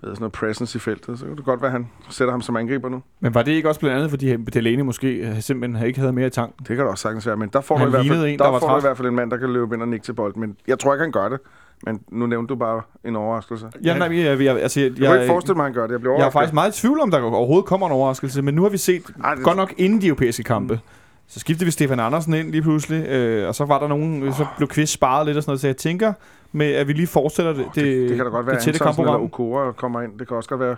[0.00, 1.18] hvad sådan noget presence i feltet.
[1.18, 3.02] Så kan det godt være, at han sætter ham som angriber nu.
[3.20, 6.26] Men var det ikke også blandt andet, fordi Delaney måske øh, simpelthen ikke havde mere
[6.26, 6.66] i tanken?
[6.68, 8.38] Det kan da også sagtens være, men der får, Han du i, hvert fald, en,
[8.38, 8.80] der der var får du træt.
[8.80, 10.40] i hvert fald en mand, der kan løbe ind og nikke til bolden.
[10.40, 11.38] Men jeg tror ikke, han gør det.
[11.86, 13.66] Men nu nævnte du bare en overraskelse.
[13.84, 15.86] Ja, nej, jeg, jeg, altså, jeg, jeg, jeg kunne ikke forestille mig, at han gør
[15.86, 15.92] det.
[15.92, 18.54] Jeg bliver jeg er faktisk meget i tvivl om, der overhovedet kommer en overraskelse, men
[18.54, 20.80] nu har vi set Ej, det, godt nok inden de europæiske kampe.
[21.28, 24.46] Så skiftede vi Stefan Andersen ind lige pludselig, øh, og så var der nogen, så
[24.56, 26.12] blev Kvist sparet lidt og sådan noget, så jeg tænker,
[26.52, 28.64] med at vi lige fortsætter det, det, det, det kan da godt være, det at
[28.64, 29.52] tætte Antonsen eller kampprogram.
[29.54, 30.18] Okora kommer ind.
[30.18, 30.76] Det kan også godt være...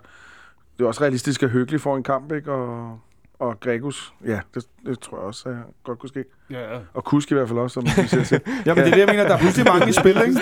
[0.79, 2.53] Det er også realistisk at Hyggelig får en kamp, ikke?
[2.53, 2.99] Og,
[3.39, 6.25] og Gregus, ja, det, det tror jeg også at godt kunne ske.
[6.51, 6.79] Ja, ja.
[6.95, 8.41] Og Kusk i hvert fald også, som vi ser til.
[8.67, 10.41] Ja, men det er det, jeg mener, der er pludselig mange i spil, ikke?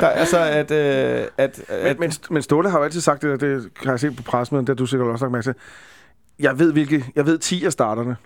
[0.00, 3.40] Der, altså, at, øh, at, at Men, men, men Ståle har jo altid sagt det,
[3.40, 5.54] der, det kan jeg se på pressemøden, det har du sikkert også lagt mærke til.
[6.38, 8.16] Jeg ved, hvilke, jeg ved 10 af starterne.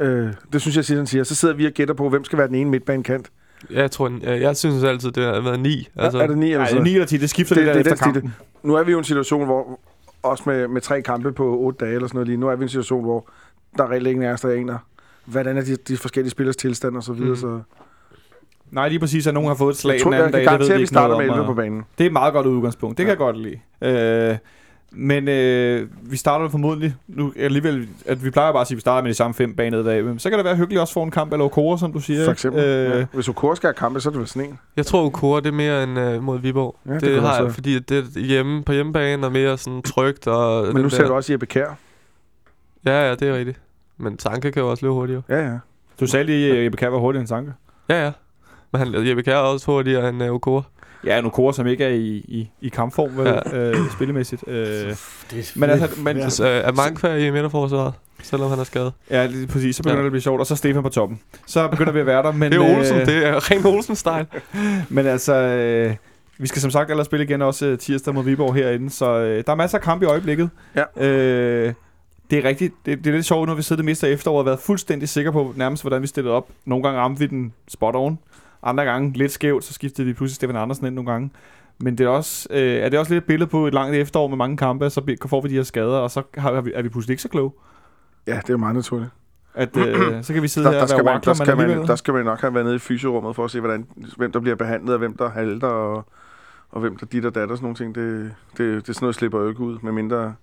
[0.00, 1.24] Øh, det synes jeg, han siger.
[1.24, 3.30] Så sidder vi og gætter på, hvem skal være den ene midtbanekant.
[3.70, 5.88] Jeg tror, jeg, jeg synes altid, det har været 9.
[5.96, 7.64] Altså, er det 9 eller nej, det sådan er 9 eller 10, det skifter Det-
[7.64, 8.34] lidt det er efter den kampen.
[8.62, 9.80] Nu er vi jo i en situation, hvor
[10.22, 12.62] også med, med tre kampe på otte dage eller sådan noget lige, nu er vi
[12.62, 13.28] i en situation, hvor
[13.78, 14.78] der er reelt ingen af os, der aner,
[15.24, 17.28] hvordan er de, de forskellige spillers tilstand og så videre.
[17.30, 17.36] Mm.
[17.36, 17.60] Så
[18.70, 20.44] Nej, lige præcis, at nogen har fået et slag jeg den tror, jeg anden kan
[20.48, 21.34] dag, det ved garantere, vi at vi ikke noget starter med om.
[21.38, 21.82] 11 på banen.
[21.98, 23.24] Det er et meget godt udgangspunkt, det kan Ja.
[23.26, 24.30] jeg godt lide.
[24.30, 24.36] Øh,
[24.96, 28.80] men øh, vi starter formodentlig, nu alligevel, at vi plejer bare at sige, at vi
[28.80, 30.04] starter med de samme fem baner af.
[30.04, 32.24] Men så kan det være hyggeligt også for en kamp eller Okora, som du siger.
[32.24, 32.64] For eksempel.
[32.64, 33.06] Øh, ja.
[33.12, 34.58] Hvis Okora skal have kampe, så er det vel sådan en.
[34.76, 36.76] Jeg tror, Okora det er mere end øh, mod Viborg.
[36.86, 40.26] Ja, det det, har jeg, fordi det er hjemme på hjemmebane og mere sådan trygt.
[40.26, 41.76] Og Men nu ser der- du også Jeppe Kjær.
[42.86, 43.60] Ja, ja, det er rigtigt.
[43.98, 45.22] Men Tanke kan jo også løbe hurtigere.
[45.28, 45.58] Ja, ja.
[46.00, 47.52] Du sagde lige, at Jeppe Kjær var hurtig en tanke.
[47.88, 48.12] Ja, ja.
[48.72, 50.62] Men han, Jeppe Kjær er også hurtigere end uh, Okora.
[51.06, 53.58] Ja, en Okora, som ikke er i, i, i kampform, vel, Ja.
[53.58, 54.44] øh, spillemæssigt.
[54.48, 54.56] Øh,
[55.30, 56.28] Det, men altså, men, Ja.
[56.28, 58.92] Så, uh, er Mankvær i midterforsvaret, selvom han er skadet.
[59.10, 60.00] ja, lige præcis, så begynder Ja.
[60.02, 61.20] det at blive sjovt, og så er Stefan på toppen.
[61.46, 62.52] Så begynder vi at være der, men...
[62.52, 64.40] det er Olsen, øh, det er ren Olsen-style.
[64.96, 65.94] Men altså, øh,
[66.38, 69.44] vi skal som sagt ellers spille igen også øh, tirsdag mod Viborg herinde, så øh,
[69.46, 70.50] der er masser af kamp i øjeblikket.
[70.76, 71.06] Ja.
[71.06, 71.72] Øh,
[72.30, 72.74] det er rigtigt.
[72.86, 75.08] Det, det er lidt sjovt, når vi sidder det meste af efteråret og været fuldstændig
[75.08, 76.48] sikre på nærmest, hvordan vi stillede op.
[76.64, 78.18] Nogle gange ramte vi den spot on.
[78.64, 81.30] Andre gange lidt skævt, så skiftede vi pludselig Stefan Andersen ind nogle gange.
[81.80, 84.28] Men det er, også, øh, er det også lidt et billede på et langt efterår
[84.28, 86.88] med mange kampe, så får vi de her skader, og så har vi, er vi
[86.88, 87.52] pludselig ikke så kloge.
[88.26, 89.10] Ja, det er meget naturligt.
[89.54, 91.56] At, øh, så kan vi sidde Der, her der, og skal være man, der, skal
[91.56, 93.86] man, der skal man nok have været nede i fysiorummet for at se, hvordan,
[94.16, 96.06] hvem der bliver behandlet, og hvem der halter, og,
[96.70, 97.94] og hvem der dit og datter, sådan nogle ting.
[97.94, 100.34] Det, det, det er sådan noget, slipper jo ikke ud, medmindre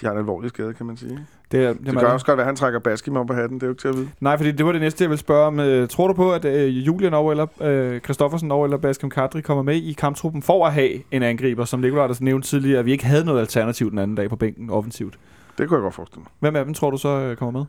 [0.00, 1.18] de har en alvorlig skade, kan man sige.
[1.52, 3.62] det, er, Det, det gør også godt, at han trækker Baskim op på hatten, det
[3.62, 4.08] er jo ikke til at vide.
[4.20, 5.60] Nej, fordi det var det næste, jeg vil spørge om.
[5.60, 9.40] Øh, Tror du på, at øh, Julian over eller øh, Christoffersen over eller Baskem Kadri
[9.40, 12.84] kommer med i kamptruppen for at have en angriber, som Nikolaj der nævnte tidligere, at
[12.84, 15.18] vi ikke havde noget alternativ den anden dag på bænken offensivt?
[15.58, 16.30] Det kunne jeg godt forestille mig.
[16.40, 17.66] Hvem af dem tror du så øh, kommer med?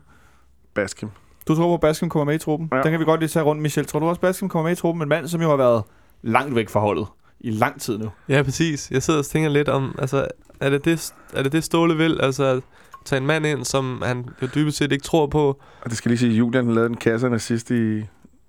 [0.74, 1.08] Baskim.
[1.48, 2.68] Du tror på, at Baskem kommer med i truppen?
[2.72, 2.82] Ja.
[2.82, 3.86] Den kan vi godt lige tage rundt, Michel.
[3.86, 5.02] Tror du også, at Baskem kommer med i truppen?
[5.02, 5.82] En mand, som jo har været
[6.22, 7.06] langt væk fra holdet
[7.40, 8.10] i lang tid nu.
[8.28, 8.90] Ja, præcis.
[8.90, 10.26] Jeg sidder og tænker lidt om, altså,
[10.60, 12.20] er det det, er det, det Ståle vil?
[12.20, 12.62] Altså, at
[13.04, 15.60] tage en mand ind, som han jo dybest set ikke tror på.
[15.80, 18.04] Og det skal lige sige, at Julian lavede en kasse sidst i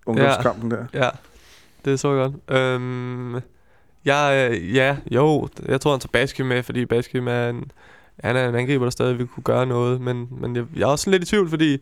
[0.05, 0.85] ungdomskampen der.
[0.93, 1.09] Ja,
[1.85, 2.57] det er så godt.
[2.57, 3.35] Øhm,
[4.05, 7.71] jeg, øh, ja, jo, jeg tror, han tager Baskim med, fordi Baskim er en,
[8.23, 10.01] han er en angriber, der stadig vil kunne gøre noget.
[10.01, 11.77] Men, men jeg, jeg er også sådan lidt i tvivl, fordi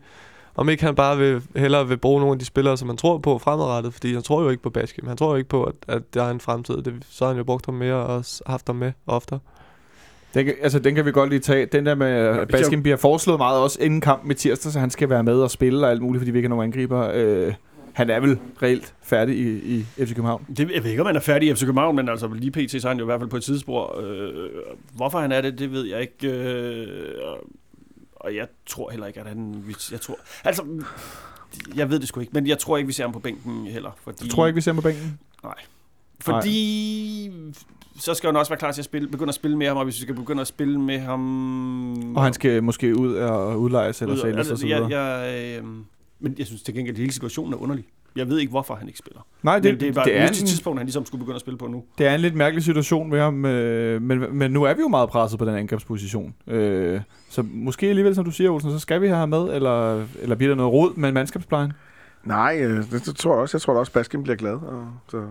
[0.60, 3.18] om ikke han bare vil, hellere vil bruge nogle af de spillere, som han tror
[3.18, 3.94] på fremadrettet.
[3.94, 5.08] Fordi han tror jo ikke på Baskim.
[5.08, 6.82] Han tror jo ikke på, at, at der er en fremtid.
[6.82, 9.40] Det, så har han jo brugt ham mere og haft ham med oftere.
[10.34, 11.66] Den kan, altså, den kan vi godt lige tage.
[11.66, 14.90] Den der med, at Baskem bliver foreslået meget også inden kampen i tirsdag, så han
[14.90, 17.12] skal være med og spille og alt muligt, fordi vi ikke har nogen angriber.
[17.14, 17.54] Øh,
[17.94, 20.46] han er vel reelt færdig i, i FC København.
[20.58, 22.82] Det, jeg ved ikke, om han er færdig i FC København, men altså lige pt.
[22.82, 24.02] så er han jo i hvert fald på et tidsspor.
[24.02, 24.50] Øh,
[24.96, 26.28] hvorfor han er det, det ved jeg ikke.
[26.28, 26.88] Øh,
[28.20, 29.66] og jeg tror heller ikke, at han...
[29.92, 30.64] Jeg tror, altså,
[31.76, 33.92] jeg ved det sgu ikke, men jeg tror ikke, vi ser ham på bænken heller.
[34.04, 35.20] Fordi, Du tror ikke, vi ser ham på bænken?
[36.22, 37.32] Fordi
[38.00, 39.84] så skal han også være klar til at spille, begynde at spille med ham, og
[39.84, 42.16] hvis vi skal begynde at spille med ham...
[42.16, 44.88] Og han skal måske ud og udlejes eller ud- sælges altså, videre.
[45.00, 45.66] jeg, jeg, øh,
[46.20, 47.86] Men jeg synes til gengæld, at hele situationen er underlig.
[48.16, 49.22] Jeg ved ikke, hvorfor han ikke spiller.
[49.44, 51.20] Nej, Det, det, men det er bare det, er er en, tidspunkt, han ligesom skulle
[51.20, 51.84] begynde at spille på nu.
[51.98, 54.88] det er en lidt mærkelig situation med ham, øh, men, men nu er vi jo
[54.88, 56.36] meget presset på den angrebsposition.
[56.48, 60.06] Øh, så måske alligevel, som du siger, Olsen, så skal vi have ham med, eller,
[60.22, 61.74] eller bliver der noget råd med mandskabsplejen?
[62.24, 63.58] Nej, øh, det, det tror jeg også.
[63.58, 64.54] Jeg tror da også, Baskin bliver glad.
[64.54, 65.28] Og, så.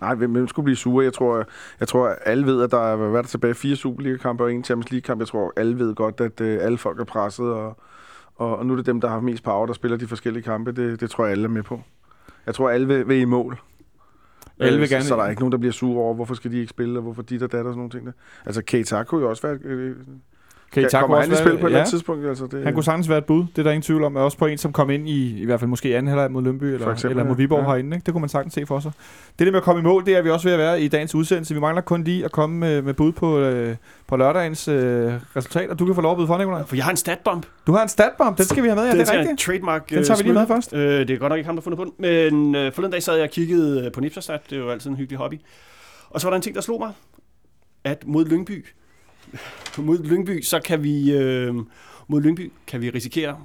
[0.00, 1.04] Nej, hvem, hvem skulle blive sure?
[1.04, 1.44] Jeg tror,
[1.80, 4.52] jeg tror, at alle ved, at der er hvad er der tilbage fire Superliga-kampe og
[4.52, 5.20] en Champions League-kamp.
[5.20, 7.76] Jeg tror, alle ved godt, at øh, alle folk er presset, og,
[8.36, 10.72] og, og nu er det dem, der har mest power, der spiller de forskellige kampe.
[10.72, 11.80] Det, det tror jeg, alle er med på.
[12.46, 13.58] Jeg tror, alle vil, vil i mål.
[14.58, 16.34] Alle vil Øh, så- gerne- Så der er ikke nogen, der bliver sure over, hvorfor
[16.34, 18.06] skal de ikke spille, og hvorfor dit og datter og sådan nogle ting.
[18.06, 18.12] Der.
[18.46, 19.58] Altså, Keita kunne jo også være...
[20.76, 22.26] Øh, Kan kan, kommer han i spil på et ja, tidspunkt?
[22.26, 24.16] Altså, det, han kunne sagtens være et bud, det er der ingen tvivl om.
[24.16, 26.42] Også på en, som kom ind i, i hvert fald måske i anden halvleg mod
[26.42, 27.36] Lønby, eller, eksempel, eller mod.
[27.36, 27.66] Viborg Ja.
[27.66, 27.96] herinde.
[27.96, 28.04] Ikke?
[28.06, 28.92] Det kunne man sagtens se for sig.
[29.38, 30.88] Det der med at komme i mål, det er vi også ved at være i
[30.88, 31.54] dagens udsendelse.
[31.54, 35.74] Vi mangler kun lige at komme med, med bud på, øh, på lørdagens øh, resultater.
[35.74, 36.62] Du kan få lov at byde for, Nicolaj.
[36.66, 37.46] For jeg har en statbomb.
[37.66, 39.40] Du har en statbomb, den skal vi have med, ja, det er rigtigt.
[39.40, 39.90] trademark.
[39.90, 40.74] Den tager vi lige med først.
[40.74, 41.92] Øh, det er godt nok ikke ham, der har fundet på den.
[41.98, 44.40] Men øh, forleden dag sad jeg og kiggede øh, på Nipserstat.
[44.50, 45.34] Det er jo altid en hyggelig hobby.
[46.10, 46.92] Og så var der en ting, der slog mig.
[47.84, 48.66] At mod Lyngby,
[49.78, 51.54] mod Lyngby, så kan vi, øh,
[52.08, 53.38] mod Lyngby kan vi risikere,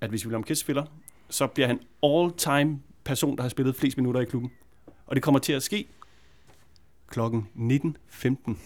[0.00, 0.84] at hvis William Kiss spiller,
[1.30, 4.50] så bliver han all-time person, der har spillet flest minutter i klubben.
[5.06, 5.86] Og det kommer til at ske
[7.10, 8.54] klokken 19.15.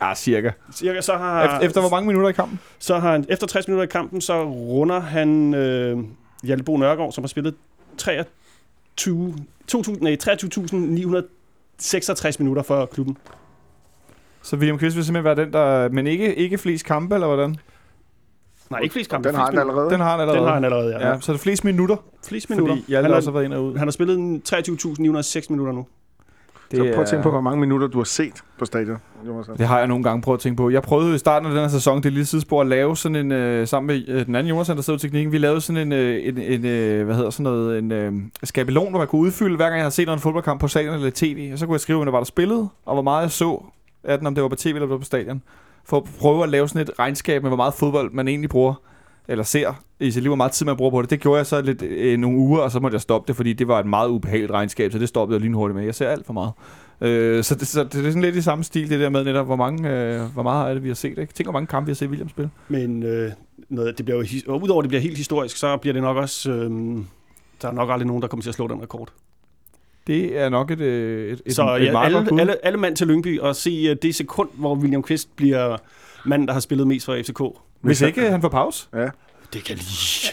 [0.00, 0.50] Ja, cirka.
[0.72, 1.44] Cirka så har...
[1.44, 2.60] Efter, efter hvor mange minutter i kampen?
[2.78, 5.98] Så har han, efter 60 minutter i kampen, så runder han øh,
[6.42, 7.54] Hjalte Bo Nørgaard, som har spillet
[7.98, 9.34] 23
[9.66, 13.16] 2000, nej, 23.966 minutter for klubben.
[14.44, 15.88] Så William Kvist vil simpelthen være den, der...
[15.88, 17.56] Men ikke, ikke flest kampe, eller hvordan?
[18.70, 19.28] Nej, ikke flest kampe.
[19.28, 19.90] Den har han allerede.
[19.90, 20.38] Den har han allerede.
[20.38, 21.08] Den har han allerede, ja.
[21.08, 21.96] Ja, så er det flest minutter,
[22.28, 22.74] Flest minutter.
[22.74, 23.76] fordi Hjalte han, også har har, været ind og ud.
[23.76, 25.86] han har spillet en 23.906 minutter nu.
[26.70, 28.96] Så prøv at tænke på, hvor mange minutter du har set på stadion.
[29.26, 29.46] Jonas.
[29.58, 30.70] Det har jeg nogle gange prøvet at tænke på.
[30.70, 33.32] Jeg prøvede i starten af den her sæson, det lille sidespor, at lave sådan en,
[33.32, 35.92] øh, sammen med øh, den anden Jonas, der sidder i teknikken, vi lavede sådan en,
[35.92, 38.12] øh, en, en øh, hvad hedder sådan noget, en øh,
[38.44, 41.10] skabelon, hvor man kunne udfylde, hver gang jeg havde set en fodboldkamp på stadion eller
[41.14, 43.30] tv, og så kunne jeg skrive, hvad der var der spillet, og hvor meget jeg
[43.30, 43.62] så
[44.04, 45.42] af den, om det var på tv eller på stadion,
[45.84, 48.74] for at prøve at lave sådan et regnskab med, hvor meget fodbold man egentlig bruger
[49.28, 51.10] eller ser i sit liv, hvor meget tid man bruger på det.
[51.10, 53.52] Det gjorde jeg så lidt øh, nogle uger, og så måtte jeg stoppe det, fordi
[53.52, 55.84] det var et meget ubehageligt regnskab, så det stoppede jeg lynhurtigt med.
[55.84, 56.52] Jeg ser alt for meget.
[57.00, 59.46] Øh, så, det, så det er sådan lidt i samme stil, det der med netop,
[59.46, 61.18] hvor, mange, øh, hvor meget er det, vi har set.
[61.18, 61.32] Ikke?
[61.32, 62.50] Tænk, hvor mange kampe vi har set William spille.
[62.68, 63.30] Men øh,
[63.68, 66.50] noget, det bliver jo, udover at det bliver helt historisk, så bliver det nok også...
[66.50, 66.70] Øh,
[67.62, 69.12] der er nok aldrig nogen, der kommer til at slå den rekord.
[70.06, 72.40] Det er nok et, øh, et, et, Så et ja, meget godt alle, bud.
[72.40, 75.76] alle, alle mand til Lyngby og se uh, det sekund, hvor William Kvist bliver
[76.24, 77.40] manden, der har spillet mest for FCK.
[77.80, 78.86] Hvis ikke han får pause.
[78.94, 79.08] Ja.
[79.52, 80.30] Det kan lige.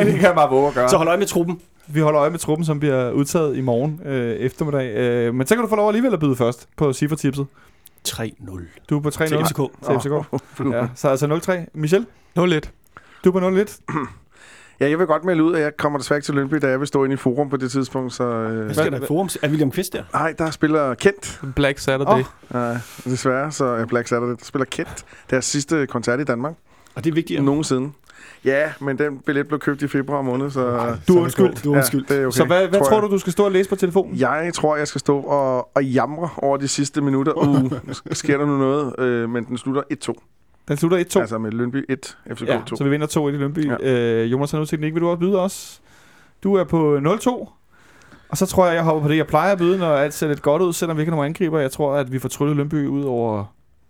[0.06, 0.88] Det kan jeg bare våge at gøre.
[0.88, 1.60] Så hold øje med truppen.
[1.86, 4.96] Vi holder øje med truppen, som bliver udtaget i morgen øh, eftermiddag.
[4.96, 7.46] Øh, men så kan du få lov alligevel at byde først på cifretipset.
[8.08, 9.56] 3-0 Du er på 3-0 til FCK.
[9.86, 10.72] til FCK.
[10.72, 11.70] Ja, så altså 0-3.
[11.74, 12.06] Michel,
[12.38, 12.42] 0-1.
[13.24, 13.80] du er på 0-1.
[14.80, 16.80] Ja, jeg vil godt melde ud, at jeg kommer desværre ikke til Lyngby, da jeg
[16.80, 18.12] vil stå inde i forum på det tidspunkt.
[18.12, 19.28] Så, øh, Hvad skal der i forum?
[19.42, 20.02] Er William Kvist der?
[20.12, 21.40] nej, der spiller Kent.
[21.56, 22.12] Black Saturday.
[22.12, 22.24] Oh.
[22.50, 24.30] Nej, desværre, så ja, Black Saturday.
[24.30, 25.04] Der spiller Kent.
[25.30, 26.54] Deres sidste koncert i Danmark.
[26.94, 27.44] Og det er vigtigt.
[27.44, 27.90] Nogensinde.
[28.44, 30.96] Ja, men den billet blev købt i februar måned, så...
[31.08, 31.64] Du er undskyldt.
[31.64, 32.10] Du er undskyldt.
[32.10, 33.02] Ja, det er okay, Så hvad, hvad tror jeg.
[33.02, 34.16] du, du skal stå og læse på telefonen?
[34.16, 37.32] Jeg tror, jeg skal stå og, og jamre over de sidste minutter.
[37.32, 37.72] Uh,
[38.12, 38.98] sker der nu noget?
[38.98, 40.39] Øh, men den slutter 1-2.
[40.68, 41.20] Den slutter 1-2.
[41.20, 42.76] Altså med Lyngby 1, FCK ja, 2.
[42.76, 43.70] så vi vinder 2 i Lønby.
[43.70, 43.76] Ja.
[43.82, 45.80] Øh, Jonas, nu teknik, vil du også byde os?
[46.42, 47.48] Du er på 0-2.
[48.28, 50.28] Og så tror jeg, jeg hopper på det, jeg plejer at byde, når alt ser
[50.28, 51.58] lidt godt ud, selvom vi ikke har nogen angriber.
[51.58, 53.44] Jeg tror, at vi får tryllet Lønby ud over,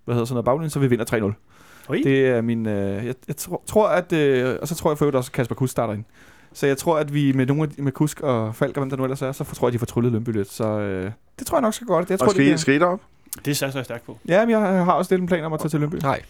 [0.04, 1.86] hvad hedder sådan noget, baglinjen, så vi vinder 3-0.
[1.88, 2.02] Oi.
[2.02, 2.66] Det er min...
[2.66, 4.12] Øh, jeg, jeg tror, tror, at...
[4.12, 6.04] Øh, og så tror jeg for øvrigt også, at Kasper Kusk starter ind.
[6.52, 8.96] Så jeg tror, at vi med nogle af med Kusk og Falk og hvem der
[8.96, 10.52] nu ellers er, så tror jeg, at de får tryllet Lønby lidt.
[10.52, 12.10] Så øh, det tror jeg nok skal godt.
[12.10, 13.00] Jeg tror, Og skal I, det, skal I derop?
[13.44, 14.18] Det satser jeg stærkt på.
[14.28, 15.94] ja, men jeg har også lidt en plan om at tage til Lønby.
[15.94, 16.22] Nej,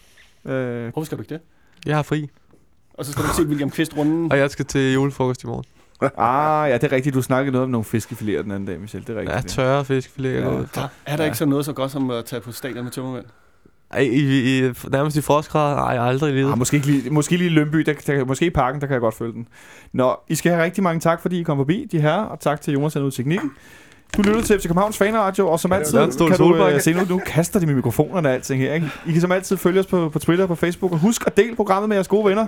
[0.45, 1.41] Øh, Hvorfor skal du ikke det?
[1.85, 2.29] jeg har fri.
[2.93, 4.31] Og så skal du se William Kvist runden.
[4.31, 5.63] Og jeg skal til julefrokost i morgen.
[6.17, 7.15] ah, ja, det er rigtigt.
[7.15, 9.07] Du snakkede noget om nogle fiskefiléer den anden dag, Michel.
[9.07, 9.35] Det er rigtigt.
[9.35, 10.33] Ja, tørre fiskfilet.
[10.33, 10.51] Ja.
[10.51, 10.63] Ja.
[10.75, 13.25] Der, er der ikke så noget så godt som at tage på stadion med tømmermænd?
[13.91, 15.75] Ej, i, i, nærmest i frostgrad.
[15.75, 16.51] Nej, aldrig livet.
[16.51, 18.93] Ah, måske, ikke lige, måske lige i Lønby, der, der, måske i parken, der kan
[18.93, 19.47] jeg godt følge den.
[19.93, 22.61] Nå, I skal have rigtig mange tak, fordi I kom forbi, de her, og tak
[22.61, 23.51] til Jonas ud teknikken.
[24.17, 26.75] Du lytter til FC Københavns Fanradio, og som altid kan du solbakke.
[26.75, 28.73] uh, se nu, nu kaster de med mikrofonerne og alting her.
[28.73, 28.91] Ikke?
[29.07, 31.37] I kan som altid følge os på, på Twitter og på Facebook, og husk at
[31.37, 32.47] dele programmet med jeres gode venner.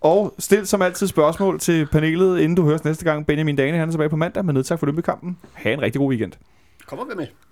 [0.00, 3.26] Og stil som altid spørgsmål til panelet, inden du høres næste gang.
[3.26, 5.36] Benjamin Dane, han er tilbage på mandag med nedtak for Lønby-kampen.
[5.52, 6.32] Ha' en rigtig god weekend.
[6.86, 7.26] Kom og vær med.